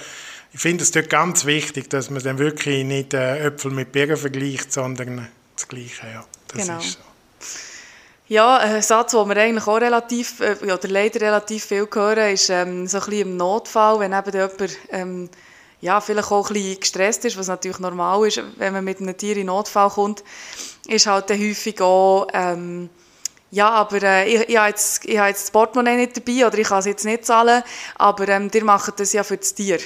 ich 0.53 0.61
finde 0.61 0.83
es 0.83 0.91
dort 0.91 1.09
ganz 1.09 1.45
wichtig, 1.45 1.89
dass 1.91 2.11
man 2.11 2.23
dann 2.23 2.39
wirklich 2.39 2.85
nicht 2.85 3.15
äh, 3.15 3.47
Äpfel 3.47 3.71
mit 3.71 3.93
Birnen 3.93 4.17
vergleicht, 4.17 4.73
sondern 4.73 5.29
das 5.55 5.69
Gleiche. 5.69 6.07
Ja. 6.13 6.25
Das 6.49 6.67
genau. 6.67 6.79
ist 6.79 6.93
so. 6.93 6.99
Ja, 8.29 8.57
ein 8.57 8.81
Satz, 8.83 9.13
den 9.13 9.29
wir 9.29 9.37
eigentlich 9.37 9.67
auch 9.67 9.77
relativ, 9.77 10.41
äh, 10.41 10.57
oder 10.63 10.89
leider 10.89 11.21
relativ 11.21 11.67
viel 11.67 11.87
hören, 11.93 12.33
ist 12.33 12.51
ähm, 12.51 12.87
so 12.87 12.99
ein 12.99 13.05
bisschen 13.05 13.29
im 13.29 13.37
Notfall, 13.37 14.01
wenn 14.01 14.13
eben 14.13 14.33
jemand 14.33 14.79
ähm, 14.91 15.31
ja, 15.83 16.01
vielleicht 16.01 16.31
auch 16.31 16.49
ein 16.49 16.55
bisschen 16.55 16.81
gestresst 16.81 17.25
ist, 17.25 17.37
was 17.37 17.49
natürlich 17.49 17.81
normal 17.81 18.27
ist, 18.27 18.41
wenn 18.57 18.73
man 18.73 18.85
mit 18.85 19.01
einem 19.01 19.17
Tier 19.17 19.37
in 19.37 19.47
Notfall 19.47 19.91
kommt, 19.91 20.25
ist 20.87 21.07
halt 21.07 21.29
dann 21.29 21.39
häufig 21.39 21.81
auch... 21.83 22.29
Ähm, 22.33 22.89
ja, 23.51 23.69
aber 23.69 24.03
äh, 24.03 24.27
ich, 24.27 24.49
ich 24.49 24.57
habe 24.57 24.71
jetzt, 24.71 25.05
ich 25.05 25.19
habe 25.19 25.29
jetzt 25.29 25.43
das 25.43 25.51
Portemonnaie 25.51 25.97
nicht 25.97 26.17
dabei 26.17 26.47
oder 26.47 26.57
ich 26.57 26.67
kann 26.67 26.79
es 26.79 26.87
jetzt 26.87 27.05
nicht 27.05 27.27
zahlen, 27.27 27.63
aber 27.97 28.27
ähm, 28.29 28.51
ihr 28.51 28.65
macht 28.65 28.99
das 28.99 29.13
ja 29.13 29.23
für 29.25 29.37
das 29.37 29.55
Tier. 29.55 29.79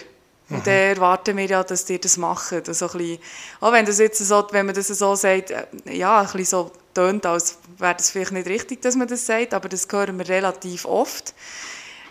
Und 0.48 0.58
mhm. 0.58 0.62
dann 0.62 0.74
erwarten 0.74 1.36
wir 1.36 1.46
ja, 1.46 1.64
dass 1.64 1.90
ihr 1.90 1.98
das 1.98 2.16
macht. 2.16 2.52
Also 2.52 2.86
ein 2.86 2.92
bisschen, 2.92 3.18
auch 3.60 3.72
wenn, 3.72 3.84
das 3.84 3.98
jetzt 3.98 4.18
so, 4.18 4.46
wenn 4.52 4.66
man 4.66 4.74
das 4.76 4.86
so 4.86 5.16
sagt, 5.16 5.50
äh, 5.50 5.66
ja, 5.90 6.20
ein 6.20 6.26
bisschen 6.26 6.44
so 6.44 6.70
tönt, 6.94 7.26
als 7.26 7.58
wäre 7.78 7.96
das 7.96 8.10
vielleicht 8.10 8.30
nicht 8.30 8.46
richtig, 8.46 8.82
dass 8.82 8.94
man 8.94 9.08
das 9.08 9.26
sagt, 9.26 9.52
aber 9.52 9.68
das 9.68 9.88
hören 9.90 10.18
wir 10.18 10.28
relativ 10.28 10.84
oft. 10.84 11.34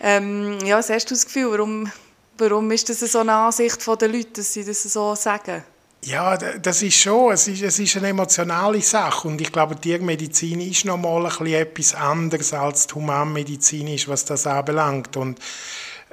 Ähm, 0.02 0.60
ja, 0.66 0.78
was 0.78 0.90
hast 0.90 1.06
du 1.06 1.14
das 1.14 1.26
Gefühl, 1.26 1.52
warum, 1.52 1.90
warum 2.38 2.72
ist 2.72 2.90
das 2.90 3.00
so 3.00 3.20
eine 3.20 3.34
Ansicht 3.34 3.86
der 3.86 4.08
Leute, 4.08 4.32
dass 4.34 4.54
sie 4.54 4.64
das 4.64 4.84
so 4.84 5.16
sagen? 5.16 5.64
Ja, 6.04 6.38
das 6.38 6.84
ist 6.84 7.00
schon, 7.00 7.34
es 7.34 7.48
ist, 7.48 7.64
es 7.64 7.80
ist 7.80 7.98
eine 7.98 8.10
emotionale 8.10 8.80
Sache 8.82 9.28
und 9.28 9.42
ich 9.42 9.52
glaube, 9.52 9.76
die 9.76 9.90
Tiermedizin 9.90 10.62
ist 10.62 10.86
noch 10.86 10.98
mal 10.98 11.26
ein 11.26 11.32
bisschen 11.32 11.48
etwas 11.48 11.96
anderes 11.96 12.54
als 12.54 12.86
die 12.86 12.94
Humanmedizin 12.94 13.88
ist, 13.88 14.08
was 14.08 14.24
das 14.24 14.46
anbelangt 14.46 15.18
und 15.18 15.40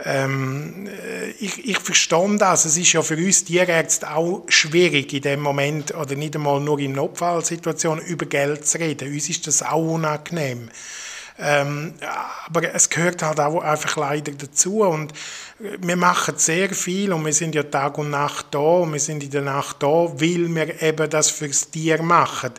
ähm, 0.04 0.88
ich, 1.38 1.68
ich 1.68 1.78
verstehe 1.78 2.36
das. 2.38 2.64
Es 2.64 2.76
ist 2.78 2.92
ja 2.92 3.02
für 3.02 3.16
uns 3.16 3.44
Tierärzte 3.44 4.10
auch 4.10 4.44
schwierig 4.48 5.12
in 5.12 5.22
dem 5.22 5.40
Moment 5.40 5.94
oder 5.94 6.14
nicht 6.14 6.34
einmal 6.34 6.60
nur 6.60 6.78
in 6.78 6.92
Notfallsituationen 6.92 8.04
über 8.04 8.26
Geld 8.26 8.66
zu 8.66 8.78
reden. 8.78 9.12
Uns 9.12 9.28
ist 9.28 9.46
das 9.46 9.62
auch 9.62 9.92
unangenehm. 9.92 10.70
Ähm, 11.42 11.94
aber 12.46 12.72
es 12.72 12.88
gehört 12.88 13.22
halt 13.22 13.40
auch 13.40 13.60
einfach 13.60 13.96
leider 13.96 14.32
dazu 14.32 14.82
und 14.82 15.12
wir 15.58 15.96
machen 15.96 16.34
sehr 16.36 16.70
viel 16.70 17.12
und 17.12 17.24
wir 17.24 17.32
sind 17.32 17.54
ja 17.54 17.64
Tag 17.64 17.98
und 17.98 18.10
Nacht 18.10 18.46
da 18.52 18.58
und 18.58 18.92
wir 18.92 19.00
sind 19.00 19.24
in 19.24 19.30
der 19.30 19.42
Nacht 19.42 19.82
da, 19.82 19.86
weil 19.86 20.48
wir 20.48 20.80
eben 20.82 21.10
das 21.10 21.30
fürs 21.30 21.68
Tier 21.70 22.00
machen. 22.02 22.52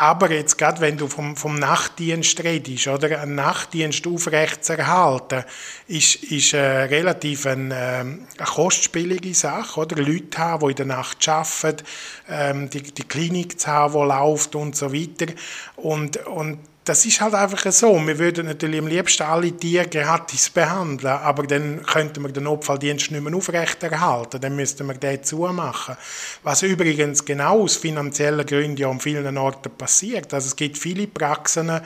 Aber 0.00 0.30
jetzt 0.30 0.58
gerade, 0.58 0.80
wenn 0.80 0.96
du 0.96 1.08
vom, 1.08 1.36
vom 1.36 1.58
Nachtdienst 1.58 2.44
redest, 2.44 2.86
oder 2.86 3.20
einen 3.20 3.34
Nachtdienst 3.34 4.06
aufrechtzuerhalten, 4.06 5.42
ist, 5.88 6.22
ist 6.22 6.52
äh, 6.52 6.60
relativ 6.60 7.46
ein, 7.46 7.72
äh, 7.72 7.74
eine 7.74 8.20
kostspielige 8.44 9.34
Sache, 9.34 9.80
oder? 9.80 9.96
Leute 9.96 10.38
haben, 10.38 10.60
die 10.60 10.70
in 10.70 10.76
der 10.76 10.86
Nacht 10.86 11.28
arbeiten, 11.28 11.84
ähm, 12.28 12.70
die, 12.70 12.82
die 12.82 13.02
Klinik 13.02 13.58
zu 13.58 13.66
haben, 13.66 13.94
die 13.94 14.06
läuft 14.06 14.54
und 14.54 14.76
so 14.76 14.92
weiter. 14.94 15.32
Und, 15.74 16.24
und 16.28 16.60
das 16.88 17.04
ist 17.04 17.20
halt 17.20 17.34
einfach 17.34 17.70
so. 17.70 17.94
Wir 18.06 18.18
würden 18.18 18.46
natürlich 18.46 18.80
am 18.80 18.86
liebsten 18.86 19.24
alle 19.24 19.52
Tiere 19.52 19.86
gratis 19.86 20.48
behandeln, 20.48 21.12
aber 21.12 21.46
dann 21.46 21.82
könnten 21.84 22.22
wir 22.22 22.32
den 22.32 22.44
Notfalldienst 22.44 23.10
nicht 23.10 23.22
mehr 23.22 23.34
aufrechterhalten. 23.34 24.40
Dann 24.40 24.56
müssten 24.56 24.86
wir 24.86 24.94
den 24.94 25.22
zumachen. 25.22 25.96
Was 26.42 26.62
übrigens 26.62 27.24
genau 27.24 27.62
aus 27.62 27.76
finanziellen 27.76 28.46
Gründen 28.46 28.78
ja 28.78 28.88
an 28.88 29.00
vielen 29.00 29.36
Orten 29.36 29.70
passiert. 29.70 30.32
Also 30.32 30.46
es 30.46 30.56
gibt 30.56 30.78
viele 30.78 31.06
Praxen, 31.06 31.80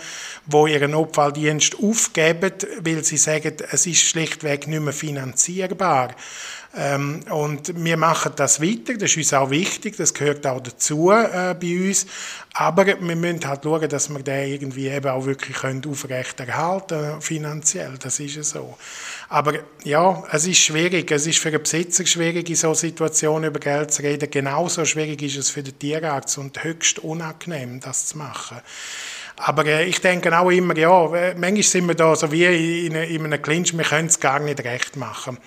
wo 0.47 0.69
ihren 0.69 0.93
Notfalldienst 0.93 1.77
aufgeben, 1.83 2.53
weil 2.81 3.03
sie 3.03 3.17
sagen, 3.17 3.57
es 3.73 3.87
ist 3.87 4.03
schlichtweg 4.03 4.69
nicht 4.69 4.83
mehr 4.83 4.93
finanzierbar. 4.93 6.15
Ähm, 6.75 7.21
und 7.31 7.85
wir 7.85 7.99
machen 7.99 8.33
das 8.37 8.63
weiter, 8.63 8.95
das 8.95 9.11
ist 9.11 9.17
uns 9.19 9.35
auch 9.35 9.51
wichtig, 9.51 9.97
das 9.97 10.15
gehört 10.15 10.47
auch 10.47 10.61
dazu 10.61 11.11
äh, 11.11 11.55
bei 11.61 11.89
uns. 11.89 12.07
Aber 12.55 12.87
wir 12.87 12.97
müssen 12.97 13.47
halt 13.47 13.65
schauen, 13.65 13.89
dass 13.89 14.09
wir 14.09 14.23
den 14.23 14.53
irgendwie 14.53 14.89
eben 14.89 15.09
auch 15.09 15.27
wirklich 15.27 15.59
können 15.59 15.83
aufrechterhalten 15.87 17.21
finanziell, 17.21 17.99
das 17.99 18.21
ist 18.21 18.43
so. 18.45 18.79
Aber 19.29 19.55
ja, 19.85 20.23
es 20.33 20.47
ist 20.47 20.59
schwierig, 20.61 21.11
es 21.11 21.27
ist 21.27 21.39
für 21.39 21.49
einen 21.49 21.63
Besitzer 21.63 22.07
schwierig, 22.07 22.49
in 22.49 22.57
so 22.57 22.73
Situationen 22.73 23.51
über 23.51 23.61
Geld 23.61 23.93
zu 23.93 24.03
reden. 24.03 24.31
Genauso 24.31 24.85
schwierig 24.87 25.23
ist 25.23 25.37
es 25.37 25.51
für 25.51 25.63
den 25.63 25.79
Tierarzt 25.79 26.39
und 26.39 26.63
höchst 26.65 26.99
unangenehm, 27.01 27.81
das 27.81 28.07
zu 28.07 28.19
machen. 28.19 28.61
Aber 29.37 29.67
äh, 29.67 29.85
ich 29.85 30.01
denke 30.01 30.37
auch 30.39 30.51
immer, 30.51 30.77
ja, 30.77 31.09
manchmal 31.37 31.63
sind 31.63 31.89
wir 31.89 31.95
da 31.95 32.15
so 32.15 32.31
wie 32.31 32.87
in, 32.87 32.95
in 32.95 33.25
einem 33.25 33.43
Clinch, 33.43 33.77
wir 33.77 33.85
können 33.85 34.09
es 34.09 34.21
gar 34.21 34.39
nicht 34.41 34.63
recht 34.65 34.97
machen. 34.97 35.39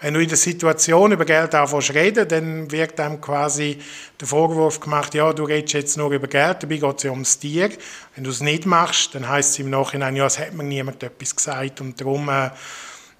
Wenn 0.00 0.14
du 0.14 0.20
in 0.20 0.28
der 0.28 0.36
Situation 0.36 1.12
über 1.12 1.24
Geld 1.24 1.54
anfängst 1.54 1.94
reden, 1.94 2.28
dann 2.28 2.70
wird 2.70 2.98
einem 3.00 3.20
quasi 3.20 3.78
der 4.20 4.26
Vorwurf 4.26 4.80
gemacht, 4.80 5.14
ja, 5.14 5.32
du 5.32 5.44
redest 5.44 5.74
jetzt 5.74 5.96
nur 5.96 6.10
über 6.10 6.26
Geld, 6.26 6.62
dabei 6.62 6.76
geht 6.76 6.96
es 6.96 7.02
ja 7.04 7.10
ums 7.10 7.38
Tier. 7.38 7.70
Wenn 8.14 8.24
du 8.24 8.30
es 8.30 8.40
nicht 8.40 8.66
machst, 8.66 9.14
dann 9.14 9.28
heißt 9.28 9.50
es 9.50 9.58
im 9.58 9.70
Nachhinein, 9.70 10.16
ja, 10.16 10.26
es 10.26 10.38
hat 10.38 10.54
mir 10.54 10.64
niemand 10.64 11.02
etwas 11.02 11.36
gesagt 11.36 11.80
und 11.80 12.00
darum... 12.00 12.28
Äh, 12.28 12.50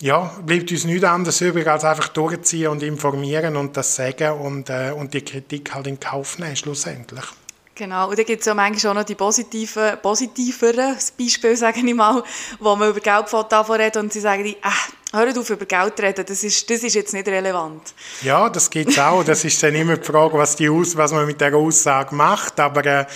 ja, 0.00 0.32
bleibt 0.44 0.70
uns 0.70 0.84
nichts 0.84 1.04
anderes 1.04 1.40
übrig, 1.40 1.66
als 1.66 1.84
einfach 1.84 2.08
durchziehen 2.08 2.68
und 2.68 2.82
informieren 2.82 3.56
und 3.56 3.76
das 3.76 3.94
sagen 3.94 4.32
und, 4.32 4.68
äh, 4.68 4.90
und 4.90 5.14
die 5.14 5.22
Kritik 5.22 5.72
halt 5.72 5.86
in 5.86 6.00
Kauf 6.00 6.38
nehmen, 6.38 6.56
schlussendlich. 6.56 7.24
Genau, 7.76 8.08
und 8.08 8.16
dann 8.16 8.24
gibt 8.24 8.40
es 8.40 8.46
ja 8.46 8.54
manchmal 8.54 8.92
auch 8.92 9.00
noch 9.00 9.04
die 9.04 9.16
positiven, 9.16 9.98
positiveren 10.00 10.96
Beispiele, 11.18 11.56
sage 11.56 11.80
ich 11.80 11.94
mal, 11.94 12.22
wo 12.60 12.76
man 12.76 12.90
über 12.90 13.00
Geld 13.00 13.32
reden 13.32 14.02
und 14.02 14.12
sie 14.12 14.20
sagen, 14.20 14.46
äh, 14.46 14.54
hör 15.12 15.36
auf 15.36 15.50
über 15.50 15.66
Geld 15.66 15.96
zu 15.96 16.02
reden, 16.04 16.24
das 16.24 16.44
ist, 16.44 16.70
das 16.70 16.84
ist 16.84 16.94
jetzt 16.94 17.12
nicht 17.12 17.26
relevant. 17.26 17.94
Ja, 18.22 18.48
das 18.48 18.70
gibt 18.70 18.90
es 18.90 18.98
auch. 18.98 19.24
Das 19.24 19.44
ist 19.44 19.60
dann 19.60 19.74
immer 19.74 19.96
die 19.96 20.04
Frage, 20.04 20.38
was, 20.38 20.54
die 20.54 20.68
Aus, 20.68 20.96
was 20.96 21.10
man 21.10 21.26
mit 21.26 21.40
der 21.40 21.54
Aussage 21.54 22.14
macht. 22.14 22.60
Aber 22.60 22.84
äh, 22.86 23.06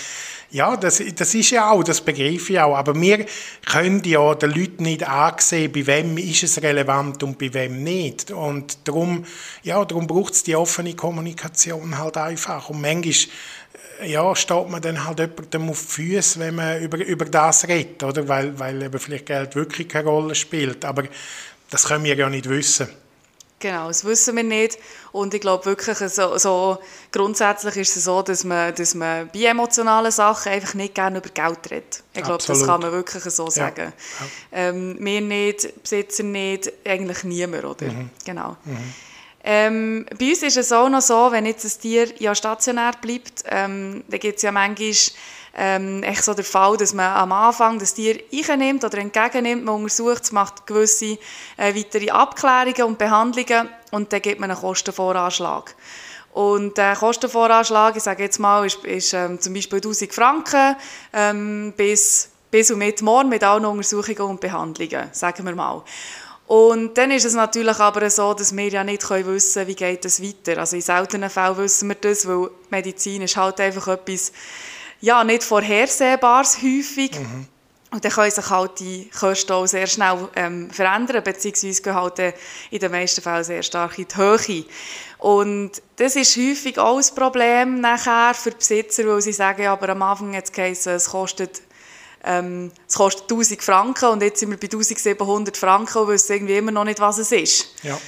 ja, 0.50 0.76
das, 0.76 1.02
das 1.14 1.34
ist 1.34 1.50
ja 1.50 1.70
auch, 1.70 1.84
das 1.84 2.00
begreife 2.00 2.52
ich 2.52 2.60
auch. 2.60 2.74
Aber 2.74 2.98
wir 2.98 3.26
können 3.66 4.02
ja 4.04 4.34
den 4.34 4.50
Leuten 4.50 4.84
nicht 4.84 5.06
ansehen, 5.06 5.70
bei 5.70 5.86
wem 5.86 6.16
ist 6.16 6.42
es 6.42 6.62
relevant 6.62 7.22
und 7.22 7.38
bei 7.38 7.52
wem 7.52 7.84
nicht. 7.84 8.30
Und 8.30 8.78
darum, 8.88 9.24
ja, 9.62 9.84
darum 9.84 10.06
braucht 10.06 10.34
es 10.34 10.42
die 10.44 10.56
offene 10.56 10.94
Kommunikation 10.94 11.98
halt 11.98 12.16
einfach. 12.16 12.70
Und 12.70 12.80
manchmal 12.80 13.14
ja, 14.04 14.34
steht 14.36 14.68
man 14.68 14.80
dann 14.80 15.04
halt 15.04 15.18
jemandem 15.18 15.70
auf 15.70 15.80
die 15.80 15.86
Füße, 15.86 16.40
wenn 16.40 16.54
man 16.54 16.80
über, 16.80 16.98
über 16.98 17.24
das 17.24 17.66
redet, 17.66 18.02
oder? 18.02 18.26
Weil, 18.28 18.58
weil 18.58 18.82
eben 18.82 18.98
vielleicht 18.98 19.26
Geld 19.26 19.54
wirklich 19.54 19.88
keine 19.88 20.08
Rolle 20.08 20.34
spielt. 20.34 20.84
Aber 20.84 21.04
das 21.70 21.84
können 21.86 22.04
wir 22.04 22.14
ja 22.14 22.28
nicht 22.28 22.48
wissen. 22.48 22.88
Genau, 23.60 23.88
das 23.88 24.04
wissen 24.04 24.36
wir 24.36 24.44
nicht. 24.44 24.78
Und 25.10 25.34
ich 25.34 25.40
glaube 25.40 25.64
wirklich, 25.64 25.98
so, 25.98 26.38
so, 26.38 26.78
grundsätzlich 27.10 27.76
ist 27.76 27.96
es 27.96 28.04
so, 28.04 28.22
dass 28.22 28.44
man, 28.44 28.72
dass 28.74 28.94
man 28.94 29.28
bei 29.32 29.46
emotionalen 29.46 30.12
Sachen 30.12 30.52
einfach 30.52 30.74
nicht 30.74 30.94
gerne 30.94 31.18
über 31.18 31.28
Geld 31.30 31.70
redet. 31.70 32.04
Ich 32.14 32.22
glaube, 32.22 32.44
das 32.46 32.64
kann 32.64 32.80
man 32.80 32.92
wirklich 32.92 33.24
so 33.24 33.50
sagen. 33.50 33.92
Ja. 33.92 34.26
Ähm, 34.52 34.96
wir 35.00 35.20
nicht, 35.20 35.82
Besitzer 35.82 36.22
nicht, 36.22 36.72
eigentlich 36.86 37.24
niemand, 37.24 37.64
oder? 37.64 37.86
Mhm. 37.86 38.10
Genau. 38.24 38.56
Mhm. 38.64 38.94
Ähm, 39.50 40.04
bei 40.18 40.28
uns 40.28 40.42
ist 40.42 40.58
es 40.58 40.72
auch 40.72 40.90
noch 40.90 41.00
so, 41.00 41.32
wenn 41.32 41.46
jetzt 41.46 41.64
ein 41.64 41.80
Tier 41.80 42.06
ja 42.18 42.34
stationär 42.34 42.92
bleibt, 43.00 43.44
ähm, 43.46 44.04
dann 44.06 44.20
gibt 44.20 44.36
es 44.36 44.42
ja 44.42 44.52
manchmal 44.52 44.92
ähm, 45.56 46.02
echt 46.02 46.22
so 46.22 46.34
der 46.34 46.44
Fall, 46.44 46.76
dass 46.76 46.92
man 46.92 47.16
am 47.16 47.32
Anfang 47.32 47.78
das 47.78 47.94
Tier 47.94 48.20
einnimmt 48.30 48.84
oder 48.84 48.98
entgegennimmt, 48.98 49.64
man 49.64 49.76
untersucht 49.76 50.24
es, 50.24 50.32
macht 50.32 50.66
gewisse 50.66 51.16
äh, 51.56 51.74
weitere 51.74 52.10
Abklärungen 52.10 52.82
und 52.82 52.98
Behandlungen 52.98 53.70
und 53.90 54.12
dann 54.12 54.20
gibt 54.20 54.38
man 54.38 54.50
einen 54.50 54.60
Kostenvoranschlag. 54.60 55.74
Und 56.34 56.76
der 56.76 56.94
Kostenvoranschlag, 56.94 57.96
ich 57.96 58.02
sage 58.02 58.24
jetzt 58.24 58.38
mal, 58.38 58.66
ist, 58.66 58.84
ist 58.84 59.14
ähm, 59.14 59.40
zum 59.40 59.54
Beispiel 59.54 59.78
1000 59.78 60.12
Franken 60.12 60.76
ähm, 61.14 61.72
bis, 61.74 62.28
bis 62.50 62.70
und 62.70 62.80
mit 62.80 63.00
morgen 63.00 63.30
mit 63.30 63.42
allen 63.42 63.64
Untersuchungen 63.64 64.32
und 64.32 64.40
Behandlungen, 64.42 65.08
sagen 65.12 65.46
wir 65.46 65.54
mal. 65.54 65.82
Und 66.48 66.96
dann 66.96 67.10
ist 67.10 67.26
es 67.26 67.34
natürlich 67.34 67.78
aber 67.78 68.08
so, 68.08 68.32
dass 68.32 68.56
wir 68.56 68.68
ja 68.68 68.82
nicht 68.82 69.08
wissen 69.10 69.54
können, 69.54 69.68
wie 69.68 69.74
geht 69.74 70.04
es 70.06 70.22
weiter. 70.22 70.58
Also 70.58 70.76
in 70.76 70.82
seltenen 70.82 71.28
Fällen 71.28 71.58
wissen 71.58 71.88
wir 71.88 71.96
das, 71.96 72.26
weil 72.26 72.48
Medizin 72.70 73.20
ist 73.20 73.36
halt 73.36 73.60
einfach 73.60 73.86
etwas, 73.88 74.32
ja, 75.02 75.22
nicht 75.24 75.44
Vorhersehbares 75.44 76.56
häufig. 76.56 77.20
Mhm. 77.20 77.48
Und 77.90 78.02
dann 78.02 78.12
können 78.12 78.30
sich 78.30 78.48
halt 78.48 78.80
die 78.80 79.10
Kosten 79.10 79.52
auch 79.52 79.66
sehr 79.66 79.86
schnell 79.86 80.26
ähm, 80.36 80.70
verändern, 80.70 81.22
beziehungsweise 81.22 81.82
gehen 81.82 81.94
halt 81.94 82.34
in 82.70 82.78
den 82.80 82.92
meisten 82.92 83.20
Fällen 83.20 83.44
sehr 83.44 83.62
stark 83.62 83.98
in 83.98 84.08
die 84.08 84.16
Höhe. 84.16 84.64
Und 85.18 85.72
das 85.96 86.16
ist 86.16 86.34
häufig 86.34 86.78
auch 86.78 86.96
ein 86.96 87.14
Problem 87.14 87.80
nachher 87.82 88.32
für 88.32 88.52
Besitzer, 88.52 89.06
weil 89.06 89.20
sie 89.20 89.34
sagen, 89.34 89.66
aber 89.66 89.90
am 89.90 90.00
Anfang 90.00 90.32
es 90.32 90.86
es 90.86 91.10
kostet 91.10 91.60
ähm, 92.24 92.72
es 92.86 92.94
kostet 92.94 93.30
1000 93.30 93.62
Franken 93.62 94.06
und 94.06 94.22
jetzt 94.22 94.40
sind 94.40 94.50
wir 94.50 94.58
bei 94.58 94.66
1700 94.66 95.56
Franken 95.56 95.98
und 95.98 96.08
wissen 96.08 96.32
irgendwie 96.32 96.56
immer 96.56 96.72
noch 96.72 96.84
nicht, 96.84 97.00
was 97.00 97.18
es 97.18 97.32
ist. 97.32 97.74
Ja. 97.82 97.98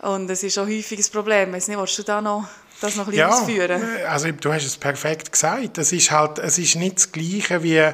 Und 0.00 0.28
das 0.28 0.42
ist 0.42 0.58
auch 0.58 0.66
häufig 0.66 0.98
ein 0.98 1.12
Problem. 1.12 1.52
Weiß 1.52 1.68
nicht, 1.68 1.78
willst 1.78 1.98
du 1.98 2.02
da 2.02 2.20
noch 2.20 2.46
das 2.80 2.94
noch 2.94 3.04
ein 3.06 3.10
bisschen 3.10 3.28
ja, 3.28 3.28
ausführen? 3.28 3.82
also 4.06 4.30
du 4.30 4.52
hast 4.52 4.64
es 4.64 4.76
perfekt 4.76 5.32
gesagt. 5.32 5.78
Es 5.78 5.92
ist 5.92 6.10
halt, 6.10 6.38
es 6.38 6.58
ist 6.58 6.76
nicht 6.76 6.96
das 6.96 7.12
Gleiche 7.12 7.62
wie 7.62 7.92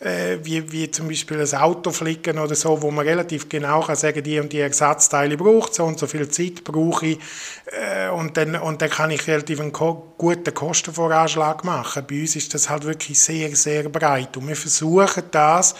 äh, 0.00 0.38
wie, 0.42 0.72
wie 0.72 0.90
zum 0.90 1.08
Beispiel 1.08 1.40
ein 1.40 1.60
Auto 1.60 1.90
flicken 1.90 2.38
oder 2.38 2.54
so, 2.54 2.80
wo 2.80 2.90
man 2.90 3.06
relativ 3.06 3.48
genau 3.48 3.82
kann 3.82 3.96
sagen, 3.96 4.22
die 4.22 4.40
und 4.40 4.52
die 4.52 4.60
Ersatzteile 4.60 5.36
braucht, 5.36 5.74
so 5.74 5.84
und 5.84 5.98
so 5.98 6.06
viel 6.06 6.28
Zeit 6.28 6.64
brauche 6.64 7.06
ich. 7.06 7.18
Äh, 7.66 8.08
und, 8.08 8.36
dann, 8.36 8.56
und 8.56 8.80
dann 8.80 8.90
kann 8.90 9.10
ich 9.10 9.26
relativ 9.26 9.60
einen 9.60 9.72
ko 9.72 10.14
guten 10.16 10.54
Kostenvoranschlag 10.54 11.64
machen. 11.64 12.04
Bei 12.08 12.20
uns 12.20 12.36
ist 12.36 12.54
das 12.54 12.68
halt 12.70 12.84
wirklich 12.84 13.18
sehr, 13.18 13.54
sehr 13.54 13.88
breit. 13.88 14.36
Und 14.36 14.48
wir 14.48 14.56
versuchen 14.56 15.24
das, 15.30 15.74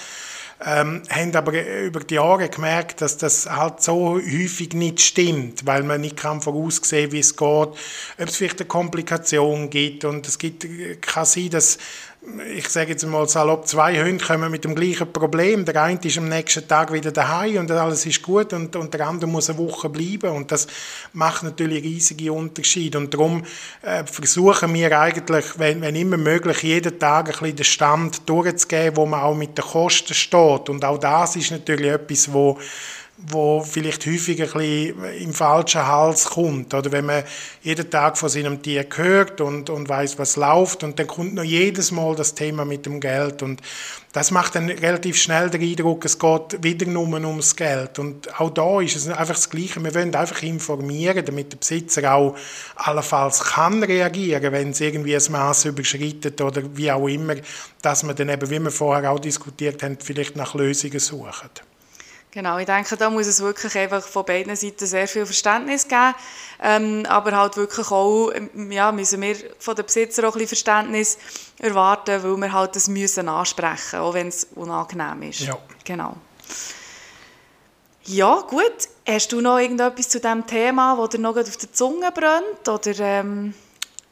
ähm, 0.62 1.02
haben 1.08 1.34
aber 1.34 1.52
über 1.82 2.00
die 2.00 2.16
Jahre 2.16 2.50
gemerkt, 2.50 3.00
dass 3.00 3.16
das 3.16 3.48
halt 3.48 3.82
so 3.82 4.10
häufig 4.10 4.74
nicht 4.74 5.00
stimmt, 5.00 5.64
weil 5.64 5.82
man 5.82 6.02
nicht 6.02 6.18
kann 6.18 6.42
voraussehen, 6.42 7.12
wie 7.12 7.20
es 7.20 7.34
geht, 7.34 7.48
ob 7.48 7.76
es 8.18 8.36
vielleicht 8.36 8.60
eine 8.60 8.68
Komplikation 8.68 9.70
gibt. 9.70 10.04
Und 10.04 10.28
es 10.28 10.36
gibt, 10.36 10.66
kann 11.00 11.24
sein, 11.24 11.48
dass 11.48 11.78
ich 12.54 12.68
sage 12.68 12.90
jetzt 12.90 13.06
mal 13.06 13.26
salopp, 13.26 13.66
zwei 13.66 14.04
Hunde 14.04 14.22
kommen 14.22 14.50
mit 14.50 14.64
dem 14.64 14.74
gleichen 14.74 15.10
Problem. 15.10 15.64
Der 15.64 15.82
eine 15.82 15.98
ist 16.02 16.18
am 16.18 16.28
nächsten 16.28 16.68
Tag 16.68 16.92
wieder 16.92 17.12
daheim 17.12 17.56
und 17.56 17.70
alles 17.70 18.04
ist 18.04 18.20
gut 18.20 18.52
und, 18.52 18.76
und 18.76 18.92
der 18.92 19.06
andere 19.06 19.30
muss 19.30 19.48
eine 19.48 19.58
Woche 19.58 19.88
bleiben. 19.88 20.30
Und 20.30 20.52
das 20.52 20.66
macht 21.14 21.42
natürlich 21.44 21.82
riesige 21.82 22.32
Unterschiede. 22.32 22.98
Und 22.98 23.14
darum 23.14 23.42
äh, 23.80 24.04
versuchen 24.04 24.74
wir 24.74 25.00
eigentlich, 25.00 25.58
wenn, 25.58 25.80
wenn 25.80 25.96
immer 25.96 26.18
möglich, 26.18 26.62
jeden 26.62 26.98
Tag 26.98 27.28
ein 27.28 27.32
bisschen 27.32 27.56
den 27.56 27.64
Stand 27.64 28.28
durchzugeben, 28.28 28.96
wo 28.98 29.06
man 29.06 29.22
auch 29.22 29.34
mit 29.34 29.56
den 29.56 29.64
Kosten 29.64 30.12
steht. 30.12 30.68
Und 30.68 30.84
auch 30.84 30.98
das 30.98 31.36
ist 31.36 31.50
natürlich 31.50 31.90
etwas, 31.90 32.30
wo 32.30 32.58
wo 33.28 33.62
vielleicht 33.62 34.06
häufig 34.06 34.40
ein 34.42 34.50
bisschen 34.50 35.04
im 35.20 35.34
falschen 35.34 35.86
Hals 35.86 36.24
kommt. 36.26 36.74
Oder 36.74 36.92
wenn 36.92 37.06
man 37.06 37.24
jeden 37.62 37.90
Tag 37.90 38.18
von 38.18 38.28
seinem 38.28 38.62
Tier 38.62 38.86
hört 38.94 39.40
und, 39.40 39.70
und 39.70 39.88
weiß, 39.88 40.18
was 40.18 40.36
läuft 40.36 40.84
und 40.84 40.98
dann 40.98 41.06
kommt 41.06 41.34
noch 41.34 41.42
jedes 41.42 41.90
Mal 41.92 42.14
das 42.14 42.34
Thema 42.34 42.64
mit 42.64 42.86
dem 42.86 43.00
Geld 43.00 43.42
und 43.42 43.60
das 44.12 44.32
macht 44.32 44.56
dann 44.56 44.68
relativ 44.68 45.16
schnell 45.16 45.50
den 45.50 45.62
Eindruck, 45.62 46.04
es 46.04 46.18
geht 46.18 46.62
wieder 46.62 46.86
nur 46.86 47.06
ums 47.06 47.54
Geld. 47.54 47.98
Und 48.00 48.40
auch 48.40 48.50
da 48.50 48.80
ist 48.80 48.96
es 48.96 49.06
einfach 49.06 49.36
das 49.36 49.48
Gleiche. 49.48 49.82
Wir 49.82 49.94
wollen 49.94 50.14
einfach 50.14 50.42
informieren, 50.42 51.24
damit 51.24 51.52
der 51.52 51.58
Besitzer 51.58 52.12
auch 52.12 52.36
allenfalls 52.74 53.40
kann 53.40 53.82
reagieren, 53.82 54.52
wenn 54.52 54.70
es 54.70 54.80
irgendwie 54.80 55.14
ein 55.14 55.22
Maß 55.30 55.66
überschreitet 55.66 56.40
oder 56.40 56.62
wie 56.74 56.90
auch 56.90 57.06
immer, 57.06 57.36
dass 57.82 58.02
man 58.02 58.16
dann 58.16 58.30
eben, 58.30 58.50
wie 58.50 58.58
wir 58.58 58.70
vorher 58.72 59.12
auch 59.12 59.20
diskutiert 59.20 59.82
haben, 59.84 59.96
vielleicht 60.00 60.34
nach 60.34 60.54
Lösungen 60.54 60.98
suchen. 60.98 61.69
Genau, 62.32 62.58
ich 62.58 62.66
denke, 62.66 62.96
da 62.96 63.10
muss 63.10 63.26
es 63.26 63.40
wirklich 63.40 63.76
einfach 63.76 64.02
von 64.02 64.24
beiden 64.24 64.54
Seiten 64.54 64.86
sehr 64.86 65.08
viel 65.08 65.26
Verständnis 65.26 65.88
geben, 65.88 66.14
ähm, 66.62 67.04
aber 67.08 67.36
halt 67.36 67.56
wirklich 67.56 67.90
auch, 67.90 68.30
ähm, 68.30 68.70
ja, 68.70 68.92
müssen 68.92 69.20
wir 69.20 69.34
von 69.58 69.74
den 69.74 69.84
Besitzern 69.84 70.26
auch 70.26 70.28
ein 70.28 70.38
bisschen 70.38 70.48
Verständnis 70.48 71.18
erwarten, 71.58 72.22
weil 72.22 72.36
wir 72.36 72.52
halt 72.52 72.76
das 72.76 72.86
müssen 72.86 73.28
ansprechen, 73.28 73.98
auch 73.98 74.14
wenn 74.14 74.28
es 74.28 74.46
unangenehm 74.54 75.22
ist. 75.22 75.40
Ja. 75.40 75.58
Genau. 75.84 76.16
Ja, 78.04 78.44
gut. 78.48 78.88
Hast 79.08 79.32
du 79.32 79.40
noch 79.40 79.58
irgendetwas 79.58 80.08
zu 80.08 80.20
diesem 80.20 80.46
Thema, 80.46 80.96
das 81.00 81.10
dir 81.10 81.18
noch 81.18 81.36
auf 81.36 81.56
der 81.56 81.72
Zunge 81.72 82.12
brennt, 82.12 82.68
oder... 82.68 83.00
Ähm 83.00 83.54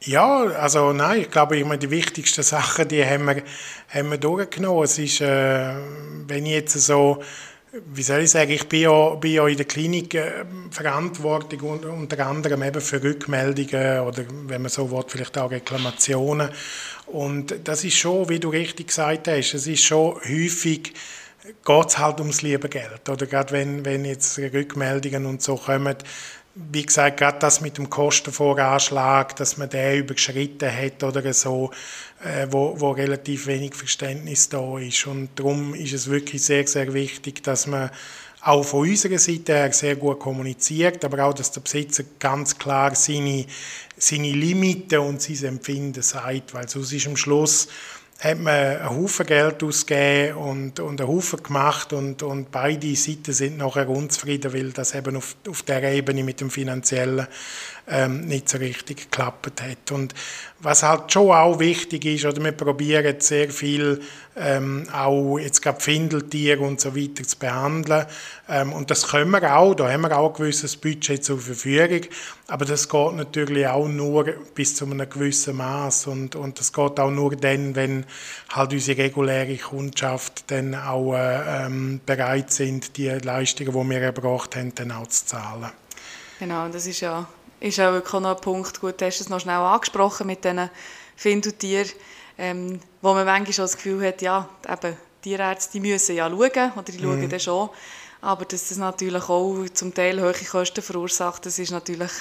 ja, 0.01 0.43
also 0.43 0.93
nein, 0.93 1.21
ich 1.21 1.31
glaube, 1.31 1.57
ich 1.57 1.65
meine, 1.65 1.79
die 1.79 1.89
wichtigsten 1.89 2.41
Sachen, 2.41 2.87
die 2.87 3.05
haben 3.05 3.25
wir, 3.25 3.43
haben 3.93 4.11
wir 4.11 4.17
durchgenommen. 4.17 4.83
Es 4.83 4.97
ist, 4.97 5.19
äh, 5.19 5.73
wenn 6.25 6.45
ich 6.45 6.53
jetzt 6.53 6.79
so 6.79 7.21
wie 7.71 8.01
soll 8.01 8.21
ich 8.21 8.31
sagen, 8.31 8.51
ich 8.51 8.67
bin 8.67 8.81
ja, 8.81 9.15
bin 9.15 9.31
ja 9.31 9.47
in 9.47 9.57
der 9.57 9.65
Klinik 9.65 10.15
äh, 10.15 10.45
verantwortlich 10.71 11.61
unter 11.61 12.25
anderem 12.25 12.63
eben 12.63 12.81
für 12.81 13.01
Rückmeldungen 13.01 13.99
oder, 14.01 14.23
wenn 14.47 14.61
man 14.61 14.69
so 14.69 14.89
will, 14.89 15.03
vielleicht 15.07 15.37
auch 15.37 15.51
Reklamationen. 15.51 16.49
Und 17.07 17.55
das 17.63 17.83
ist 17.83 17.97
schon, 17.97 18.29
wie 18.29 18.39
du 18.39 18.49
richtig 18.49 18.87
gesagt 18.87 19.27
hast, 19.27 19.53
es 19.53 19.67
ist 19.67 19.83
schon 19.83 20.15
häufig, 20.15 20.93
geht 21.65 21.87
es 21.87 21.97
halt 21.97 22.19
ums 22.19 22.41
liebe 22.41 22.69
Geld. 22.69 23.07
Oder 23.07 23.27
gerade 23.27 23.51
wenn, 23.51 23.85
wenn 23.85 24.03
jetzt 24.03 24.37
Rückmeldungen 24.39 25.25
und 25.25 25.41
so 25.41 25.55
kommen, 25.55 25.95
wie 26.71 26.85
gesagt, 26.85 27.17
gerade 27.17 27.39
das 27.39 27.61
mit 27.61 27.77
dem 27.77 27.89
Kostenvoranschlag, 27.89 29.35
dass 29.37 29.57
man 29.57 29.69
den 29.69 29.99
überschritten 29.99 30.71
hat 30.71 31.03
oder 31.03 31.33
so, 31.33 31.71
äh, 32.23 32.47
wo, 32.49 32.79
wo 32.79 32.91
relativ 32.91 33.47
wenig 33.47 33.75
Verständnis 33.75 34.49
da 34.49 34.77
ist. 34.77 35.07
Und 35.07 35.29
darum 35.35 35.73
ist 35.73 35.93
es 35.93 36.09
wirklich 36.09 36.43
sehr, 36.43 36.67
sehr 36.67 36.93
wichtig, 36.93 37.43
dass 37.43 37.65
man 37.65 37.89
auch 38.41 38.63
von 38.63 38.87
unserer 38.87 39.17
Seite 39.17 39.53
her 39.53 39.73
sehr 39.73 39.95
gut 39.95 40.19
kommuniziert, 40.19 41.03
aber 41.03 41.25
auch, 41.25 41.33
dass 41.33 41.51
der 41.51 41.61
Besitzer 41.61 42.03
ganz 42.19 42.57
klar 42.57 42.95
seine, 42.95 43.45
seine 43.97 44.31
Limiten 44.31 44.99
und 44.99 45.21
sein 45.21 45.55
Empfinden 45.55 46.01
sagt, 46.01 46.53
weil 46.53 46.69
sonst 46.69 46.93
ist 46.93 47.07
am 47.07 47.17
Schluss 47.17 47.67
hat 48.19 48.37
man 48.37 48.53
einen 48.53 48.89
Haufen 48.89 49.25
Geld 49.25 49.63
ausgegeben 49.63 50.37
und, 50.37 50.79
und 50.81 50.99
einen 50.99 51.09
Haufen 51.09 51.41
gemacht 51.41 51.93
und, 51.93 52.21
und 52.21 52.51
beide 52.51 52.93
Seiten 52.95 53.31
sind 53.31 53.57
nachher 53.57 53.87
unzufrieden, 53.87 54.53
weil 54.53 54.71
das 54.71 54.93
eben 54.93 55.15
auf, 55.15 55.37
auf 55.47 55.63
der 55.63 55.83
Ebene 55.83 56.23
mit 56.23 56.41
dem 56.41 56.49
Finanziellen 56.49 57.27
ähm, 57.89 58.21
nicht 58.21 58.49
so 58.49 58.57
richtig 58.57 59.09
geklappt 59.09 59.61
hat. 59.61 59.91
Und 59.91 60.13
was 60.59 60.83
halt 60.83 61.11
schon 61.11 61.31
auch 61.31 61.59
wichtig 61.59 62.05
ist, 62.05 62.25
oder 62.25 62.43
wir 62.43 62.51
probieren 62.51 63.15
sehr 63.19 63.49
viel 63.49 64.01
ähm, 64.35 64.87
auch 64.93 65.37
jetzt 65.37 65.61
gerade 65.61 65.79
Findeltiere 65.79 66.61
und 66.61 66.79
so 66.79 66.95
weiter 66.95 67.23
zu 67.23 67.37
behandeln. 67.37 68.05
Ähm, 68.47 68.73
und 68.73 68.89
das 68.89 69.07
können 69.07 69.31
wir 69.31 69.55
auch, 69.55 69.73
da 69.73 69.91
haben 69.91 70.01
wir 70.01 70.17
auch 70.17 70.29
ein 70.29 70.35
gewisses 70.35 70.77
Budget 70.77 71.23
zur 71.23 71.39
Verfügung, 71.39 72.01
aber 72.47 72.65
das 72.65 72.87
geht 72.87 73.13
natürlich 73.13 73.67
auch 73.67 73.87
nur 73.87 74.25
bis 74.55 74.75
zu 74.75 74.85
einem 74.85 75.09
gewissen 75.09 75.57
Maß 75.57 76.07
und, 76.07 76.35
und 76.35 76.59
das 76.59 76.71
geht 76.71 76.99
auch 76.99 77.11
nur 77.11 77.35
dann, 77.35 77.75
wenn 77.75 78.05
halt 78.49 78.73
unsere 78.73 79.03
reguläre 79.03 79.57
Kundschaft 79.57 80.49
dann 80.51 80.73
auch 80.75 81.15
äh, 81.15 81.65
ähm, 81.65 81.99
bereit 82.05 82.51
sind, 82.51 82.97
die 82.97 83.09
Leistungen, 83.09 83.71
die 83.71 83.89
wir 83.89 84.01
erbracht 84.01 84.55
haben, 84.55 84.73
dann 84.75 84.91
auch 84.91 85.07
zu 85.07 85.25
zahlen. 85.25 85.71
Genau, 86.39 86.69
das 86.69 86.87
ist 86.87 87.01
ja 87.01 87.27
ist 87.59 87.77
ja 87.77 87.91
wirklich 87.91 88.21
noch 88.21 88.35
ein 88.35 88.41
Punkt, 88.41 88.79
gut, 88.79 88.99
du 88.99 89.05
hast 89.05 89.19
es 89.19 89.29
noch 89.29 89.39
schnell 89.39 89.55
angesprochen 89.55 90.27
mit 90.27 90.43
diesen 90.43 90.69
Findeltieren 91.15 91.91
ähm, 92.39 92.79
wo 93.01 93.13
man 93.13 93.25
manchmal 93.25 93.53
schon 93.53 93.65
das 93.65 93.75
Gefühl 93.75 94.07
hat, 94.07 94.21
ja, 94.21 94.47
eben, 94.67 94.97
Tierärzte 95.21 95.73
die 95.73 95.91
müssen 95.91 96.15
ja 96.15 96.29
schauen, 96.29 96.39
oder 96.39 96.83
die 96.83 96.97
schauen 96.97 97.21
mhm. 97.21 97.29
dann 97.29 97.39
schon. 97.39 97.69
Aber 98.21 98.43
dass 98.43 98.67
das 98.67 98.77
natürlich 98.77 99.29
auch 99.29 99.63
zum 99.73 99.93
Teil 99.93 100.21
hohe 100.21 100.33
Kosten 100.33 100.81
verursacht, 100.81 101.45
das 101.45 101.57
ist 101.57 101.71
natürlich 101.71 102.11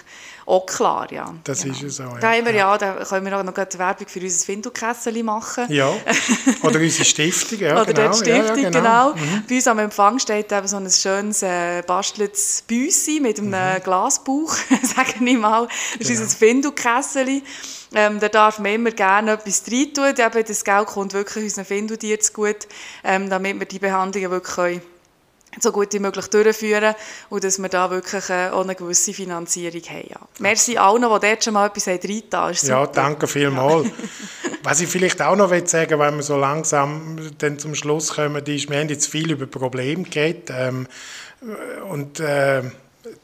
auch 0.47 0.65
klar, 0.65 1.11
ja. 1.11 1.35
Das 1.43 1.63
genau. 1.63 1.75
ist 1.75 1.83
es 1.83 2.01
auch, 2.01 2.15
ja. 2.15 2.21
Da, 2.21 2.33
haben 2.35 2.47
wir, 2.47 2.55
ja, 2.55 2.79
da 2.79 3.05
können 3.05 3.27
wir 3.27 3.37
auch 3.37 3.43
noch 3.43 3.53
eine 3.53 3.79
Werbung 3.79 4.07
für 4.07 4.21
unser 4.21 4.47
Findelkessel 4.47 5.21
machen. 5.25 5.65
Ja, 5.69 5.93
oder 6.63 6.79
unsere 6.79 7.05
Stiftung, 7.05 7.59
ja, 7.59 7.83
Oder 7.83 7.93
genau. 7.93 8.11
die 8.13 8.17
Stiftung, 8.17 8.63
ja, 8.63 8.71
genau. 8.71 9.13
genau. 9.13 9.15
Mhm. 9.15 9.45
Bei 9.49 9.55
uns 9.57 9.67
am 9.67 9.79
Empfang 9.81 10.19
steht 10.21 10.53
eben 10.53 10.69
so 10.69 10.77
ein 10.77 10.89
schönes 10.89 11.43
äh, 11.43 11.83
basteltes 11.83 12.63
Büssi 12.65 13.19
mit 13.21 13.41
einem 13.41 13.51
mhm. 13.51 13.83
Glasbauch, 13.83 14.55
sagen 14.83 15.27
wir 15.27 15.39
mal. 15.39 15.67
Das 15.99 16.07
genau. 16.07 16.13
ist 16.13 16.21
unser 16.21 16.37
Findelkessel. 16.37 17.43
Ähm, 17.95 18.21
da 18.21 18.29
darf 18.29 18.61
man 18.61 18.73
immer 18.73 18.93
gerne 18.93 19.33
etwas 19.33 19.65
reintun. 19.69 20.15
Eben, 20.17 20.45
das 20.47 20.65
Geld 20.65 20.87
kommt 20.87 21.13
wirklich 21.13 21.43
unseren 21.43 21.65
Findeltieren 21.65 22.21
zu 22.21 22.33
gut, 22.35 22.69
ähm, 23.03 23.29
damit 23.29 23.59
wir 23.59 23.67
die 23.67 23.79
Behandlungen 23.81 24.31
wirklich 24.31 24.55
können 24.55 24.83
so 25.61 25.73
gut 25.73 25.93
wie 25.93 25.99
möglich 25.99 26.27
durchführen 26.29 26.95
und 27.31 27.45
dass 27.45 27.59
wir 27.59 27.69
da 27.69 27.91
wirklich 27.91 28.29
äh, 28.31 28.49
auch 28.51 28.63
eine 28.63 28.75
gewisse 28.75 29.13
Finanzierung 29.13 29.83
haben. 29.83 30.09
Ja. 30.09 30.21
Merci 30.39 30.77
allen, 30.77 31.03
die 31.03 31.27
dort 31.27 31.45
schon 31.45 31.55
mal 31.55 31.67
etwas 31.67 31.89
reingetan 31.89 32.55
haben. 32.55 32.67
Ja, 32.67 32.87
danke 32.87 33.27
vielmals. 33.27 33.87
Ja. 33.87 33.93
Was 34.63 34.81
ich 34.81 34.89
vielleicht 34.89 35.23
auch 35.23 35.37
noch 35.37 35.53
sagen 35.67 35.99
wenn 35.99 36.17
wir 36.17 36.23
so 36.23 36.37
langsam 36.37 37.19
dann 37.39 37.59
zum 37.59 37.75
Schluss 37.75 38.15
kommen, 38.15 38.45
ist, 38.45 38.69
wir 38.69 38.79
haben 38.79 38.89
jetzt 38.89 39.07
viel 39.07 39.31
über 39.31 39.47
Probleme 39.47 40.03
geredet 40.03 40.51
ähm, 40.51 40.87
und 41.89 42.21
äh, 42.21 42.63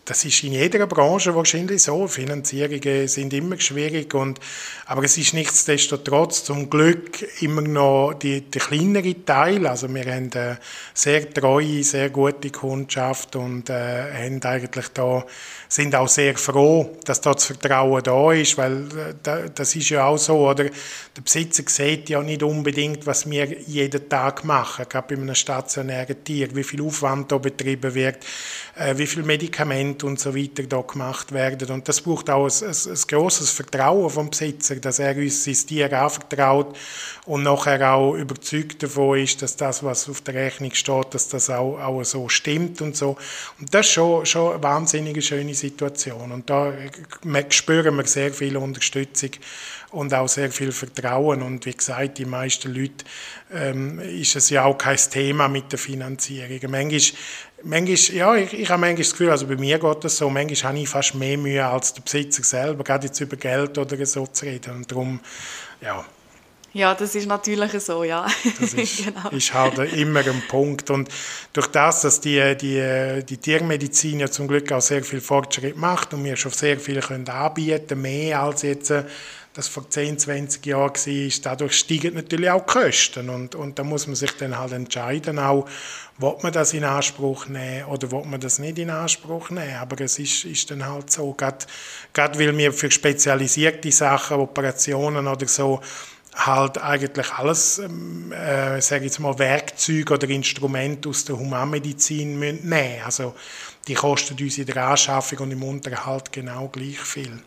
das 0.05 0.25
ist 0.25 0.43
in 0.45 0.53
jeder 0.53 0.87
Branche 0.87 1.35
wahrscheinlich 1.35 1.83
so. 1.83 2.07
Finanzierungen 2.07 3.09
sind 3.09 3.33
immer 3.33 3.59
schwierig, 3.59 4.13
und, 4.15 4.39
aber 4.87 5.05
es 5.05 5.17
ist 5.17 5.33
nichtsdestotrotz 5.33 6.45
zum 6.45 6.69
Glück 6.69 7.27
immer 7.41 7.63
noch 7.63 8.15
die, 8.15 8.43
der 8.43 8.61
kleinere 8.61 9.25
Teil. 9.25 9.67
Also 9.67 9.93
wir 9.93 10.05
haben 10.05 10.31
eine 10.35 10.59
sehr 10.93 11.33
treue, 11.33 11.83
sehr 11.83 12.11
gute 12.11 12.51
Kundschaft 12.51 13.37
und 13.37 13.71
äh, 13.71 14.13
haben 14.13 14.43
eigentlich 14.43 14.89
da, 14.89 15.25
sind 15.69 15.95
auch 15.95 16.09
sehr 16.09 16.37
froh, 16.37 16.97
dass 17.05 17.21
da 17.21 17.33
das 17.33 17.47
Vertrauen 17.47 18.03
da 18.03 18.33
ist, 18.33 18.59
weil 18.59 18.87
äh, 19.25 19.51
das 19.55 19.75
ist 19.75 19.89
ja 19.89 20.07
auch 20.07 20.19
so, 20.19 20.49
oder? 20.49 20.65
Der 20.65 21.23
Besitzer 21.23 21.63
sieht 21.67 22.11
ja 22.11 22.23
nicht 22.23 22.43
unbedingt, 22.43 23.07
was 23.07 23.29
wir 23.31 23.47
jeden 23.61 24.09
Tag 24.09 24.45
machen, 24.45 24.87
gerade 24.89 25.15
bei 25.15 25.21
einem 25.21 25.35
stationären 25.35 26.23
Tier, 26.25 26.55
wie 26.55 26.65
viel 26.65 26.83
Aufwand 26.83 27.33
da 27.33 27.39
betrieben 27.39 27.95
wird, 27.95 28.19
äh, 28.77 28.97
wie 28.99 29.07
viel 29.07 29.23
Medikamente 29.23 29.94
und 30.03 30.19
so 30.19 30.35
weiter 30.35 30.65
da 30.65 30.81
gemacht 30.81 31.33
werden. 31.33 31.71
Und 31.71 31.89
das 31.89 32.01
braucht 32.01 32.31
auch 32.31 32.47
ein, 32.47 32.67
ein, 32.67 32.93
ein 32.93 32.99
grosses 33.07 33.51
Vertrauen 33.51 34.11
vom 34.11 34.31
Besitzer, 34.31 34.77
dass 34.77 34.99
er 34.99 35.17
uns 35.17 35.45
sein 35.45 35.55
Tier 35.55 35.93
anvertraut 35.93 36.77
und 37.27 37.43
nachher 37.43 37.93
auch 37.93 38.15
überzeugt 38.15 38.83
davon 38.83 39.19
ist, 39.19 39.43
dass 39.43 39.57
das, 39.57 39.83
was 39.85 40.09
auf 40.09 40.23
der 40.23 40.35
Rechnung 40.35 40.75
steht, 40.75 41.15
dass 41.15 41.29
das 41.29 41.51
auch, 41.51 41.79
auch 41.79 42.03
so 42.05 42.29
stimmt 42.29 42.81
und 42.81 42.97
so. 42.97 43.17
Und 43.61 43.73
das 43.73 43.87
ist 43.87 43.93
schon, 43.93 44.27
schon 44.27 44.55
eine 44.55 44.63
wahnsinnige 44.63 45.23
schöne 45.23 45.55
Situation. 45.55 46.33
Und 46.33 46.51
da 46.51 46.73
spüren 47.51 47.97
wir 47.97 48.07
sehr 48.07 48.33
viel 48.33 48.57
Unterstützung 48.57 49.31
und 49.95 50.13
auch 50.13 50.29
sehr 50.29 50.51
viel 50.51 50.73
Vertrauen. 50.73 51.43
Und 51.43 51.65
wie 51.67 51.75
gesagt, 51.75 52.19
die 52.19 52.25
meisten 52.25 52.75
Leute 52.75 53.05
ähm, 53.53 54.01
ist 54.01 54.37
es 54.37 54.51
ja 54.51 54.65
auch 54.65 54.77
kein 54.77 54.97
Thema 54.97 55.49
mit 55.49 55.73
der 55.73 55.79
Finanzierung. 55.79 56.71
Manchmal, 56.71 57.01
manchmal 57.65 58.17
ja, 58.17 58.35
ich, 58.37 58.53
ich 58.53 58.71
habe 58.71 58.81
manchmal 58.81 59.03
das 59.03 59.11
Gefühl, 59.13 59.31
also 59.31 59.47
bei 59.47 59.57
mir 59.57 59.79
geht 59.79 60.05
das 60.05 60.17
so, 60.17 60.31
manchmal 60.31 60.73
habe 60.73 60.79
ich 60.79 60.89
fast 60.89 61.15
mehr 61.15 61.39
Mühe 61.39 61.65
als 61.67 61.95
der 61.95 62.03
Besitzer 62.03 62.43
selber, 62.45 62.85
gerade 62.85 63.07
jetzt 63.07 63.21
über 63.21 63.37
Geld 63.37 63.77
oder 63.79 64.07
so 64.07 64.27
zu 64.27 64.45
reden. 64.45 64.77
Und 64.77 64.91
darum, 64.91 65.21
ja, 65.81 66.05
ja, 66.75 66.93
das 66.93 67.15
ist 67.15 67.27
natürlich 67.27 67.71
so, 67.81 68.03
ja. 68.03 68.27
Das 68.61 68.75
ist, 68.75 69.05
genau. 69.05 69.29
ist 69.31 69.55
halt 69.55 69.79
immer 69.95 70.21
ein 70.21 70.43
Punkt. 70.49 70.91
Und 70.91 71.09
durch 71.53 71.69
das, 71.69 72.03
dass 72.03 72.21
die, 72.21 72.57
die, 72.57 73.25
die 73.25 73.37
Tiermedizin 73.37 74.19
ja 74.19 74.29
zum 74.29 74.49
Glück 74.49 74.73
auch 74.73 74.81
sehr 74.81 75.05
viel 75.05 75.21
Fortschritt 75.21 75.77
macht 75.77 76.13
und 76.13 76.25
wir 76.25 76.37
schon 76.37 76.51
sehr 76.51 76.81
viel 76.81 77.01
können 77.01 77.29
anbieten 77.29 78.03
mehr 78.03 78.43
als 78.43 78.63
jetzt 78.63 78.91
äh, 78.91 79.05
das 79.55 79.69
vor 79.69 79.89
10, 79.89 80.19
20 80.19 80.67
Jahren 80.67 80.93
war, 80.93 81.41
dadurch 81.43 81.79
steigen 81.79 82.15
natürlich 82.15 82.51
auch 82.51 82.67
die 82.67 82.73
Kosten. 82.73 83.31
Und, 83.31 83.55
und 83.55 83.79
da 83.79 83.85
muss 83.85 84.09
man 84.09 84.17
sich 84.17 84.33
dann 84.37 84.59
halt 84.59 84.73
entscheiden, 84.73 85.39
auch, 85.39 85.69
will 86.19 86.35
man 86.43 86.53
das 86.53 86.75
in 86.75 86.83
Anspruch 86.83 87.47
nehmen 87.47 87.87
oder 87.87 88.11
will 88.11 88.25
man 88.25 88.41
das 88.41 88.59
nicht 88.59 88.79
in 88.79 88.91
Anspruch 88.91 89.51
nehmen. 89.51 89.77
Aber 89.77 90.01
es 90.01 90.19
ist, 90.19 90.45
ist 90.45 90.73
dann 90.73 90.85
halt 90.85 91.13
so, 91.13 91.33
gerade, 91.35 91.67
gerade 92.13 92.39
weil 92.39 92.57
wir 92.57 92.73
für 92.73 92.91
spezialisierte 92.91 93.93
Sachen, 93.93 94.39
Operationen 94.39 95.29
oder 95.29 95.47
so, 95.47 95.81
halt 96.35 96.79
eigentlich 96.79 97.31
alles, 97.33 97.79
ähm, 97.79 98.33
äh, 98.33 98.81
sage 98.81 99.05
jetzt 99.05 99.21
mal, 99.21 99.39
Werkzeuge 99.39 100.15
oder 100.15 100.29
Instrumente 100.31 101.09
aus 101.09 101.25
der 101.25 101.39
Humanmedizin 101.39 102.41
nehmen 102.41 102.59
müssen. 102.65 103.05
Also 103.05 103.35
die 103.87 103.95
kosten 103.95 104.37
uns 104.43 104.59
in 104.59 104.67
der 104.67 104.85
Anschaffung 104.85 105.39
und 105.39 105.53
im 105.53 105.63
Unterhalt 105.63 106.33
genau 106.33 106.67
gleich 106.69 106.99
viel. 106.99 107.41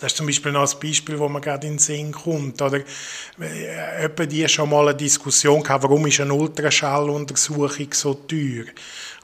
Das 0.00 0.12
ist 0.12 0.16
zum 0.16 0.26
Beispiel 0.26 0.52
noch 0.52 0.72
ein 0.72 0.80
Beispiel, 0.80 1.18
wo 1.18 1.28
man 1.28 1.42
gerade 1.42 1.66
in 1.66 1.74
den 1.74 1.78
Sinn 1.78 2.12
kommt. 2.12 2.62
Oder 2.62 2.80
äh, 3.38 4.26
die 4.26 4.48
schon 4.48 4.70
mal 4.70 4.88
eine 4.88 4.96
Diskussion 4.96 5.62
gehabt, 5.62 5.82
warum 5.84 6.06
ist 6.06 6.20
eine 6.20 6.34
Ultraschalluntersuchung 6.34 7.92
so 7.92 8.14
teuer? 8.14 8.64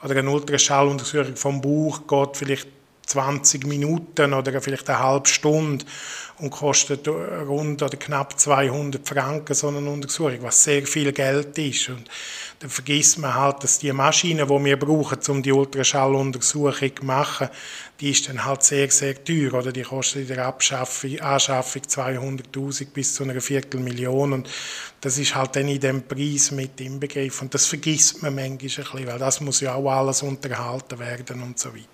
Oder 0.02 0.16
eine 0.16 0.30
Ultraschalluntersuchung 0.30 1.36
vom 1.36 1.60
Bauch 1.60 2.06
geht 2.06 2.36
vielleicht 2.36 2.68
20 3.06 3.66
Minuten 3.66 4.32
oder 4.32 4.60
vielleicht 4.60 4.88
eine 4.88 4.98
halbe 4.98 5.28
Stunde 5.28 5.84
und 6.38 6.50
kostet 6.50 7.06
rund 7.06 7.82
oder 7.82 7.96
knapp 7.96 8.38
200 8.38 9.06
Franken 9.06 9.54
so 9.54 9.68
eine 9.68 9.78
Untersuchung, 9.88 10.38
was 10.40 10.64
sehr 10.64 10.86
viel 10.86 11.12
Geld 11.12 11.56
ist. 11.58 11.90
Und 11.90 12.08
dann 12.58 12.70
vergisst 12.70 13.18
man 13.18 13.34
halt, 13.34 13.62
dass 13.62 13.78
die 13.78 13.92
Maschine, 13.92 14.46
die 14.46 14.64
wir 14.64 14.78
brauchen, 14.78 15.18
um 15.28 15.42
die 15.42 15.52
Ultraschalluntersuchung 15.52 16.96
zu 16.96 17.04
machen, 17.04 17.48
die 18.00 18.10
ist 18.10 18.28
dann 18.28 18.44
halt 18.44 18.64
sehr, 18.64 18.90
sehr 18.90 19.22
teuer. 19.22 19.54
Oder 19.54 19.70
die 19.70 19.82
kostet 19.82 20.28
in 20.28 20.34
der 20.34 20.46
Anschaffung 20.46 21.10
200'000 21.12 22.86
bis 22.92 23.14
zu 23.14 23.22
einer 23.22 23.40
Viertelmillion. 23.40 24.32
Und 24.32 24.50
das 25.00 25.18
ist 25.18 25.34
halt 25.34 25.54
dann 25.54 25.68
in 25.68 25.78
dem 25.78 26.02
Preis 26.02 26.50
mit 26.50 26.80
inbegriffen. 26.80 27.46
Und 27.46 27.54
das 27.54 27.66
vergisst 27.66 28.22
man 28.22 28.34
manchmal 28.34 28.52
ein 28.52 28.58
bisschen, 28.58 29.06
weil 29.06 29.18
das 29.18 29.40
muss 29.40 29.60
ja 29.60 29.74
auch 29.74 29.88
alles 29.88 30.22
unterhalten 30.22 30.98
werden 30.98 31.42
und 31.42 31.58
so 31.58 31.72
weiter. 31.72 31.93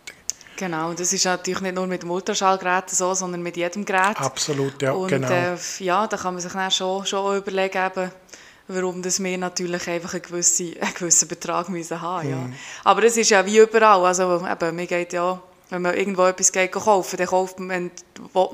Genau, 0.61 0.93
das 0.93 1.11
ist 1.15 1.25
natürlich 1.25 1.63
nicht 1.63 1.75
nur 1.75 1.87
mit 1.87 2.03
dem 2.03 2.11
Ultraschallgerät 2.11 2.91
so, 2.91 3.15
sondern 3.15 3.43
mit 3.43 3.57
jedem 3.57 3.83
Gerät. 3.83 4.19
Absolut, 4.19 4.83
ja, 4.83 4.93
und, 4.93 5.09
genau. 5.09 5.27
Äh, 5.27 5.57
ja, 5.79 6.07
da 6.07 6.19
kann 6.19 6.35
man 6.35 6.43
sich 6.43 6.53
dann 6.53 6.71
schon, 6.71 7.07
schon 7.07 7.39
überlegen, 7.39 7.79
eben, 7.83 8.11
warum 8.69 9.01
das 9.01 9.25
wir 9.25 9.39
natürlich 9.39 9.89
einfach 9.89 10.13
einen 10.13 10.23
gewissen, 10.23 10.75
einen 10.83 10.93
gewissen 10.93 11.29
Betrag 11.29 11.71
müssen 11.71 11.99
haben 12.03 12.29
müssen. 12.29 12.45
Mhm. 12.45 12.53
Ja. 12.53 12.59
Aber 12.85 13.03
es 13.05 13.17
ist 13.17 13.31
ja 13.31 13.47
wie 13.47 13.57
überall, 13.57 14.05
also 14.05 14.47
eben, 14.47 14.77
mir 14.77 14.87
geht 14.87 15.15
ja, 15.15 15.41
wenn 15.71 15.81
man 15.81 15.95
irgendwo 15.95 16.27
etwas 16.27 16.53
geht 16.53 16.73
kaufen, 16.73 17.17
dann 17.17 17.27
kauft 17.27 17.59
man, 17.59 17.91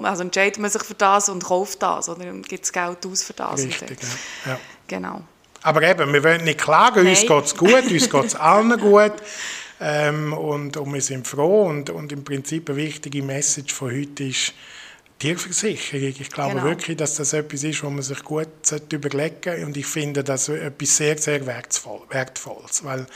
also 0.04 0.22
entscheidet 0.22 0.60
man 0.60 0.70
sich 0.70 0.84
für 0.84 0.94
das 0.94 1.28
und 1.28 1.42
kauft 1.42 1.82
das, 1.82 2.08
oder 2.08 2.24
dann 2.24 2.42
gibt 2.42 2.66
es 2.66 2.72
Geld 2.72 3.04
aus 3.04 3.24
für 3.24 3.32
das. 3.32 3.64
Richtig, 3.64 3.98
ja. 4.44 4.52
ja. 4.52 4.58
Genau. 4.86 5.22
Aber 5.64 5.82
eben, 5.82 6.12
wir 6.12 6.22
wollen 6.22 6.44
nicht 6.44 6.60
klagen, 6.60 7.02
Nein. 7.02 7.16
uns 7.16 7.22
geht 7.22 7.44
es 7.46 7.56
gut, 7.56 7.90
uns 7.90 8.08
geht 8.08 8.24
es 8.26 8.36
allen 8.36 8.78
gut. 8.78 9.14
Ähm, 9.80 10.32
und, 10.32 10.76
und 10.76 10.94
wir 10.94 11.02
sind 11.02 11.26
froh 11.26 11.66
und, 11.66 11.90
und 11.90 12.12
im 12.12 12.24
Prinzip 12.24 12.70
eine 12.70 12.78
wichtige 12.78 13.22
Message 13.22 13.74
von 13.74 13.90
heute 13.90 14.24
ist 14.24 14.54
Tierversicherung. 15.18 16.14
Ich 16.18 16.30
glaube 16.30 16.54
genau. 16.54 16.64
wirklich, 16.64 16.96
dass 16.96 17.14
das 17.16 17.32
etwas 17.32 17.62
ist, 17.62 17.82
wo 17.82 17.90
man 17.90 18.02
sich 18.02 18.22
gut 18.22 18.48
überlegen 18.92 19.36
sollte 19.42 19.66
und 19.66 19.76
ich 19.76 19.86
finde 19.86 20.22
das 20.22 20.48
etwas 20.48 20.96
sehr, 20.96 21.16
sehr 21.18 21.46
wertvoll, 21.46 22.00
wertvolles, 22.10 22.84
weil 22.84 23.06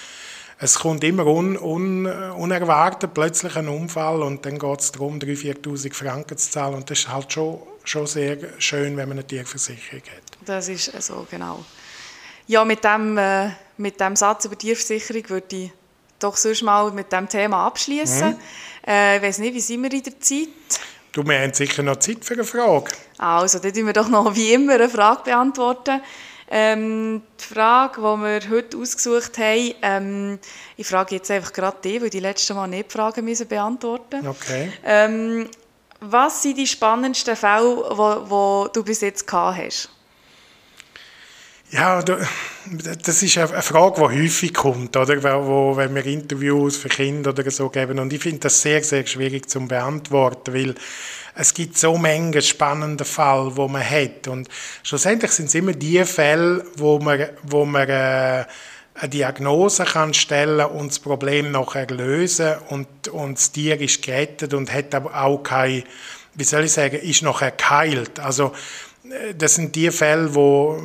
es 0.58 0.78
kommt 0.78 1.04
immer 1.04 1.26
un, 1.26 1.56
un, 1.56 2.06
unerwartet 2.06 3.14
plötzlich 3.14 3.56
ein 3.56 3.68
Unfall 3.68 4.22
und 4.22 4.44
dann 4.44 4.58
geht 4.58 4.80
es 4.80 4.92
darum, 4.92 5.18
3'000, 5.18 5.62
4'000 5.62 5.94
Franken 5.94 6.36
zu 6.36 6.50
zahlen 6.50 6.74
und 6.74 6.90
das 6.90 7.00
ist 7.00 7.08
halt 7.08 7.32
schon, 7.32 7.60
schon 7.84 8.06
sehr 8.06 8.38
schön, 8.58 8.96
wenn 8.96 9.08
man 9.08 9.18
eine 9.18 9.26
Tierversicherung 9.26 10.02
hat. 10.02 10.38
Das 10.44 10.68
ist 10.68 10.92
so, 11.02 11.26
genau. 11.30 11.64
Ja, 12.46 12.64
mit 12.64 12.84
dem, 12.84 13.16
äh, 13.16 13.50
mit 13.78 14.00
dem 14.00 14.16
Satz 14.16 14.44
über 14.44 14.58
Tierversicherung 14.58 15.28
würde 15.28 15.56
ich 15.56 15.70
doch 16.20 16.36
sonst 16.36 16.62
mal 16.62 16.90
mit 16.92 17.12
dem 17.12 17.28
Thema 17.28 17.66
abschließen. 17.66 18.30
Mhm. 18.30 18.38
Äh, 18.86 19.16
ich 19.16 19.22
weiß 19.22 19.38
nicht, 19.38 19.54
wie 19.54 19.60
sind 19.60 19.82
wir 19.82 19.92
in 19.92 20.02
der 20.02 20.20
Zeit? 20.20 20.48
Du, 21.12 21.24
wir 21.24 21.40
haben 21.40 21.52
sicher 21.52 21.82
noch 21.82 21.96
Zeit 21.96 22.24
für 22.24 22.34
eine 22.34 22.44
Frage. 22.44 22.92
Also, 23.18 23.58
dann 23.58 23.72
tun 23.72 23.86
wir 23.86 23.92
doch 23.92 24.08
noch 24.08 24.34
wie 24.36 24.52
immer 24.52 24.74
eine 24.74 24.88
Frage 24.88 25.22
beantworten. 25.24 26.00
Ähm, 26.52 27.22
die 27.40 27.54
Frage, 27.54 28.00
die 28.00 28.22
wir 28.22 28.50
heute 28.50 28.76
ausgesucht 28.76 29.38
haben, 29.38 29.74
ähm, 29.82 30.38
ich 30.76 30.86
frage 30.86 31.14
jetzt 31.14 31.30
einfach 31.30 31.52
gerade 31.52 31.76
dich, 31.82 32.02
weil 32.02 32.10
die 32.10 32.18
letzten 32.18 32.56
Mal 32.56 32.66
nicht 32.66 32.90
die 32.90 32.96
Fragen 32.96 33.24
müssen 33.24 33.46
beantworten 33.46 34.26
Okay. 34.26 34.72
Ähm, 34.84 35.48
was 36.00 36.42
sind 36.42 36.58
die 36.58 36.66
spannendsten 36.66 37.36
Fälle, 37.36 37.86
die 37.90 38.72
du 38.72 38.84
bis 38.84 39.00
jetzt 39.02 39.26
gehabt 39.26 39.58
hast? 39.58 39.90
Ja, 41.72 42.02
das 42.02 43.22
ist 43.22 43.38
eine 43.38 43.62
Frage, 43.62 44.00
die 44.00 44.24
häufig 44.24 44.52
kommt, 44.52 44.96
oder? 44.96 45.22
Wenn 45.22 45.94
wir 45.94 46.04
Interviews 46.04 46.76
für 46.76 46.88
Kinder 46.88 47.30
oder 47.30 47.48
so 47.50 47.68
geben. 47.68 48.00
Und 48.00 48.12
ich 48.12 48.20
finde 48.20 48.40
das 48.40 48.60
sehr, 48.60 48.82
sehr 48.82 49.06
schwierig 49.06 49.48
zu 49.48 49.60
beantworten, 49.60 50.52
weil 50.52 50.74
es 51.36 51.54
gibt 51.54 51.78
so 51.78 51.96
Mengen 51.96 52.42
spannende 52.42 53.04
Fälle, 53.04 53.56
wo 53.56 53.68
man 53.68 53.88
hat. 53.88 54.26
Und 54.26 54.48
schlussendlich 54.82 55.30
sind 55.30 55.46
es 55.46 55.54
immer 55.54 55.72
die 55.72 56.04
Fälle, 56.04 56.64
wo 56.76 56.98
man, 56.98 57.28
wo 57.44 57.64
man 57.64 57.88
äh, 57.88 58.44
eine 58.94 59.08
Diagnose 59.08 59.84
kann 59.84 60.12
stellen 60.12 60.66
und 60.66 60.88
das 60.88 60.98
Problem 60.98 61.52
nachher 61.52 61.86
lösen 61.86 62.54
und, 62.70 63.06
und 63.08 63.38
das 63.38 63.52
Tier 63.52 63.80
ist 63.80 64.02
gerettet 64.02 64.54
und 64.54 64.72
hat 64.72 64.92
aber 64.92 65.22
auch 65.22 65.38
kein, 65.38 65.84
wie 66.34 66.44
soll 66.44 66.64
ich 66.64 66.72
sagen, 66.72 66.96
ist 66.96 67.22
nachher 67.22 67.52
geheilt. 67.52 68.18
Also, 68.18 68.52
äh, 69.04 69.34
das 69.34 69.54
sind 69.54 69.76
die 69.76 69.92
Fälle, 69.92 70.34
wo 70.34 70.82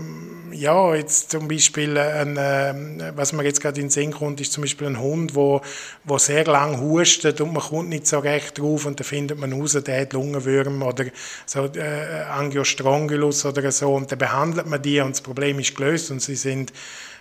ja, 0.56 0.96
jetzt 0.96 1.32
zum 1.32 1.48
Beispiel, 1.48 1.98
ein, 1.98 2.38
äh, 2.38 3.12
was 3.16 3.34
mir 3.34 3.44
jetzt 3.44 3.62
gerade 3.62 3.80
in 3.80 3.88
den 3.88 3.92
Sinn 3.92 4.12
kommt, 4.12 4.42
ist 4.42 4.54
zum 4.54 4.62
Beispiel 4.64 4.88
ein 4.88 5.00
Hund, 5.00 5.36
wo, 5.36 5.62
wo 6.04 6.18
sehr 6.18 6.46
lang 6.46 6.80
hustet 6.80 7.42
und 7.42 7.54
man 7.54 7.64
kommt 7.64 7.90
nicht 7.90 8.08
so 8.08 8.20
recht 8.20 8.58
drauf 8.58 8.86
und 8.86 9.00
dann 9.00 9.06
findet 9.06 9.40
man 9.40 9.54
raus, 9.54 9.74
der 9.74 10.02
hat 10.02 10.14
Lungenwürm 10.14 10.82
oder 10.82 11.06
so 11.46 11.66
äh, 11.66 12.24
Angiostrongylus 12.30 13.46
oder 13.46 13.72
so 13.72 13.94
und 13.94 14.12
dann 14.12 14.20
behandelt 14.20 14.68
man 14.68 14.82
die 14.82 15.00
und 15.00 15.12
das 15.12 15.22
Problem 15.22 15.60
ist 15.60 15.76
gelöst 15.76 16.12
und 16.12 16.22
sie 16.22 16.36
sind 16.36 16.72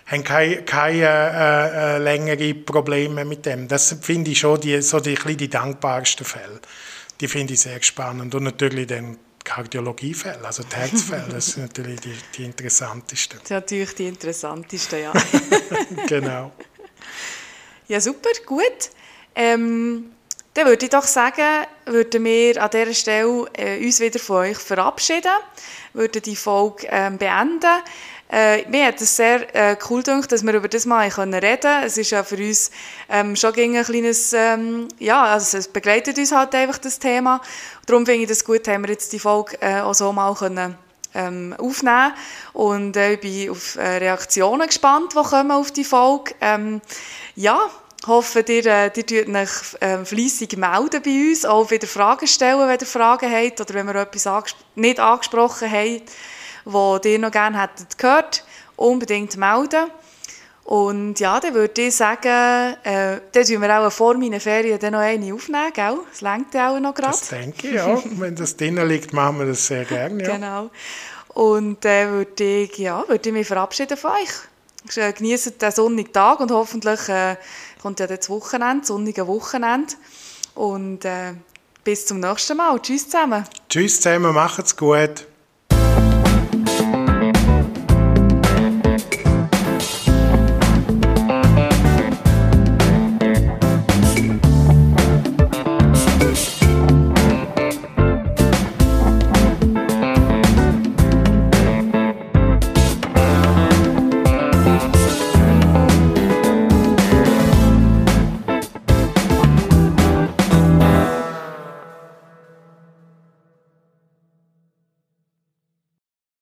haben 0.05 0.23
keine, 0.23 0.57
keine 0.57 1.01
äh, 1.01 1.95
äh, 1.95 1.97
längeren 1.97 2.63
Probleme 2.63 3.25
mit 3.25 3.45
dem. 3.45 3.67
Das 3.67 3.97
finde 4.01 4.31
ich 4.31 4.39
schon 4.39 4.61
die, 4.61 4.81
so 4.81 4.99
die, 4.99 5.15
die 5.15 5.49
dankbarsten 5.49 6.25
Fälle. 6.25 6.59
Die 7.19 7.27
finde 7.27 7.53
ich 7.53 7.61
sehr 7.61 7.81
spannend 7.81 8.35
und 8.35 8.43
natürlich 8.43 8.87
dann 8.87 9.17
Kardiologiefälle, 9.45 10.43
also 10.43 10.63
die 10.63 10.75
Herzfälle, 10.75 11.27
das 11.29 11.45
sind 11.45 11.61
natürlich 11.61 12.01
die, 12.01 12.17
die 12.35 12.43
interessantesten. 12.43 13.39
Das 13.39 13.47
sind 13.47 13.57
natürlich 13.57 13.95
die 13.95 14.07
interessantesten, 14.07 15.01
ja. 15.01 15.13
genau. 16.07 16.51
Ja, 17.87 18.01
super, 18.01 18.31
gut. 18.45 18.89
Ähm, 19.35 20.11
dann 20.55 20.67
würde 20.67 20.85
ich 20.85 20.91
doch 20.91 21.03
sagen, 21.03 21.65
würden 21.85 22.23
wir 22.23 22.63
an 22.63 22.69
dieser 22.69 22.93
Stelle 22.93 23.45
äh, 23.53 23.85
uns 23.85 23.99
wieder 23.99 24.19
von 24.19 24.37
euch 24.37 24.57
verabschieden, 24.57 25.33
würden 25.93 26.21
die 26.21 26.35
Folge 26.35 26.87
ähm, 26.89 27.17
beenden. 27.17 27.83
Äh, 28.37 28.67
mir 28.67 28.87
hat 28.87 28.99
es 28.99 29.15
sehr 29.15 29.55
äh, 29.55 29.77
cool 29.89 30.03
gedacht, 30.03 30.29
dass 30.29 30.43
wir 30.43 30.53
über 30.53 30.67
das 30.67 30.85
mal 30.85 31.07
reden 31.07 31.31
können. 31.31 31.83
Es 31.85 31.97
ist 31.97 32.11
ja 32.11 32.21
für 32.21 32.35
uns 32.35 32.69
ähm, 33.07 33.33
schon 33.37 33.53
ein 33.55 33.81
kleines, 33.81 34.33
ähm, 34.33 34.89
ja, 34.99 35.23
also 35.23 35.57
es 35.57 35.69
begleitet 35.69 36.17
uns 36.17 36.33
halt 36.33 36.53
einfach 36.53 36.77
das 36.77 36.99
Thema. 36.99 37.39
Darum 37.85 38.05
finde 38.05 38.23
ich 38.23 38.27
das 38.27 38.43
gut, 38.43 38.67
haben 38.67 38.83
wir 38.83 38.91
jetzt 38.91 39.13
die 39.13 39.19
Folge 39.19 39.55
äh, 39.61 39.79
auch 39.79 39.93
so 39.93 40.11
mal 40.11 40.35
können, 40.35 40.75
ähm, 41.13 41.55
aufnehmen 41.57 42.11
und 42.51 42.97
äh, 42.97 43.13
ich 43.13 43.21
bin 43.21 43.51
auf 43.51 43.77
äh, 43.77 43.99
Reaktionen 43.99 44.67
gespannt, 44.67 45.13
die 45.13 45.23
kommen 45.23 45.51
auf 45.51 45.71
die 45.71 45.85
Folge. 45.85 46.35
Ähm, 46.41 46.81
ja, 47.37 47.57
hoffe, 48.05 48.41
ihr, 48.41 48.65
äh, 48.65 48.91
ihr 48.97 49.29
euch 49.33 49.49
äh, 49.79 50.03
fleissig 50.03 50.57
melden 50.57 51.01
bei 51.01 51.29
uns, 51.29 51.45
auch 51.45 51.71
wieder 51.71 51.87
Fragen 51.87 52.27
stellen, 52.27 52.67
wenn 52.67 52.79
ihr 52.81 52.85
Fragen 52.85 53.31
habt 53.31 53.61
oder 53.61 53.73
wenn 53.75 53.87
wir 53.87 53.95
etwas 53.95 54.27
anges 54.27 54.55
nicht 54.75 54.99
angesprochen 54.99 55.71
haben 55.71 56.01
die 56.65 57.13
ihr 57.13 57.19
noch 57.19 57.31
gerne 57.31 57.61
hättet 57.61 57.97
gehört, 57.97 58.43
unbedingt 58.75 59.37
melden. 59.37 59.89
Und 60.65 61.19
ja, 61.19 61.39
dann 61.39 61.53
würde 61.53 61.79
ich 61.79 61.95
sagen, 61.95 62.75
äh, 62.83 63.19
dann 63.31 63.45
tun 63.45 63.61
wir 63.61 63.79
auch 63.79 63.91
vor 63.91 64.17
meinen 64.17 64.39
Ferien 64.39 64.79
dann 64.79 64.93
noch 64.93 64.99
eine 64.99 65.31
aufnehmen, 65.31 65.71
gell? 65.71 65.97
Das 66.09 66.21
längt 66.21 66.55
ja 66.55 66.71
auch 66.75 66.79
noch 66.79 66.95
gerade. 66.95 67.11
Das 67.11 67.29
denke 67.29 67.67
ich, 67.67 67.75
ja. 67.75 68.01
Wenn 68.03 68.35
das 68.35 68.57
drinnen 68.57 68.87
liegt, 68.87 69.13
machen 69.13 69.39
wir 69.39 69.45
das 69.45 69.67
sehr 69.67 69.85
gerne, 69.85 70.23
ja. 70.23 70.35
Genau. 70.35 70.71
Und 71.35 71.85
dann 71.85 71.91
äh, 71.91 72.11
würde 72.11 72.43
ich, 72.43 72.77
ja, 72.79 73.07
würde 73.07 73.29
ich 73.29 73.33
mich 73.33 73.45
verabschieden 73.47 73.95
von 73.95 74.11
euch. 74.11 74.97
Äh, 74.97 75.13
genießt 75.13 75.61
den 75.61 75.71
sonnigen 75.71 76.11
Tag 76.11 76.39
und 76.39 76.49
hoffentlich 76.51 77.09
äh, 77.09 77.35
kommt 77.79 77.99
ja 77.99 78.07
das 78.07 78.27
Wochenende, 78.29 78.79
das 78.79 78.87
sonnige 78.87 79.27
Wochenende. 79.27 79.93
Und 80.55 81.05
äh, 81.05 81.33
bis 81.83 82.07
zum 82.07 82.19
nächsten 82.19 82.57
Mal. 82.57 82.79
Tschüss 82.81 83.05
zusammen. 83.05 83.43
Tschüss 83.69 84.01
zusammen, 84.01 84.33
macht's 84.33 84.75
gut. 84.75 85.27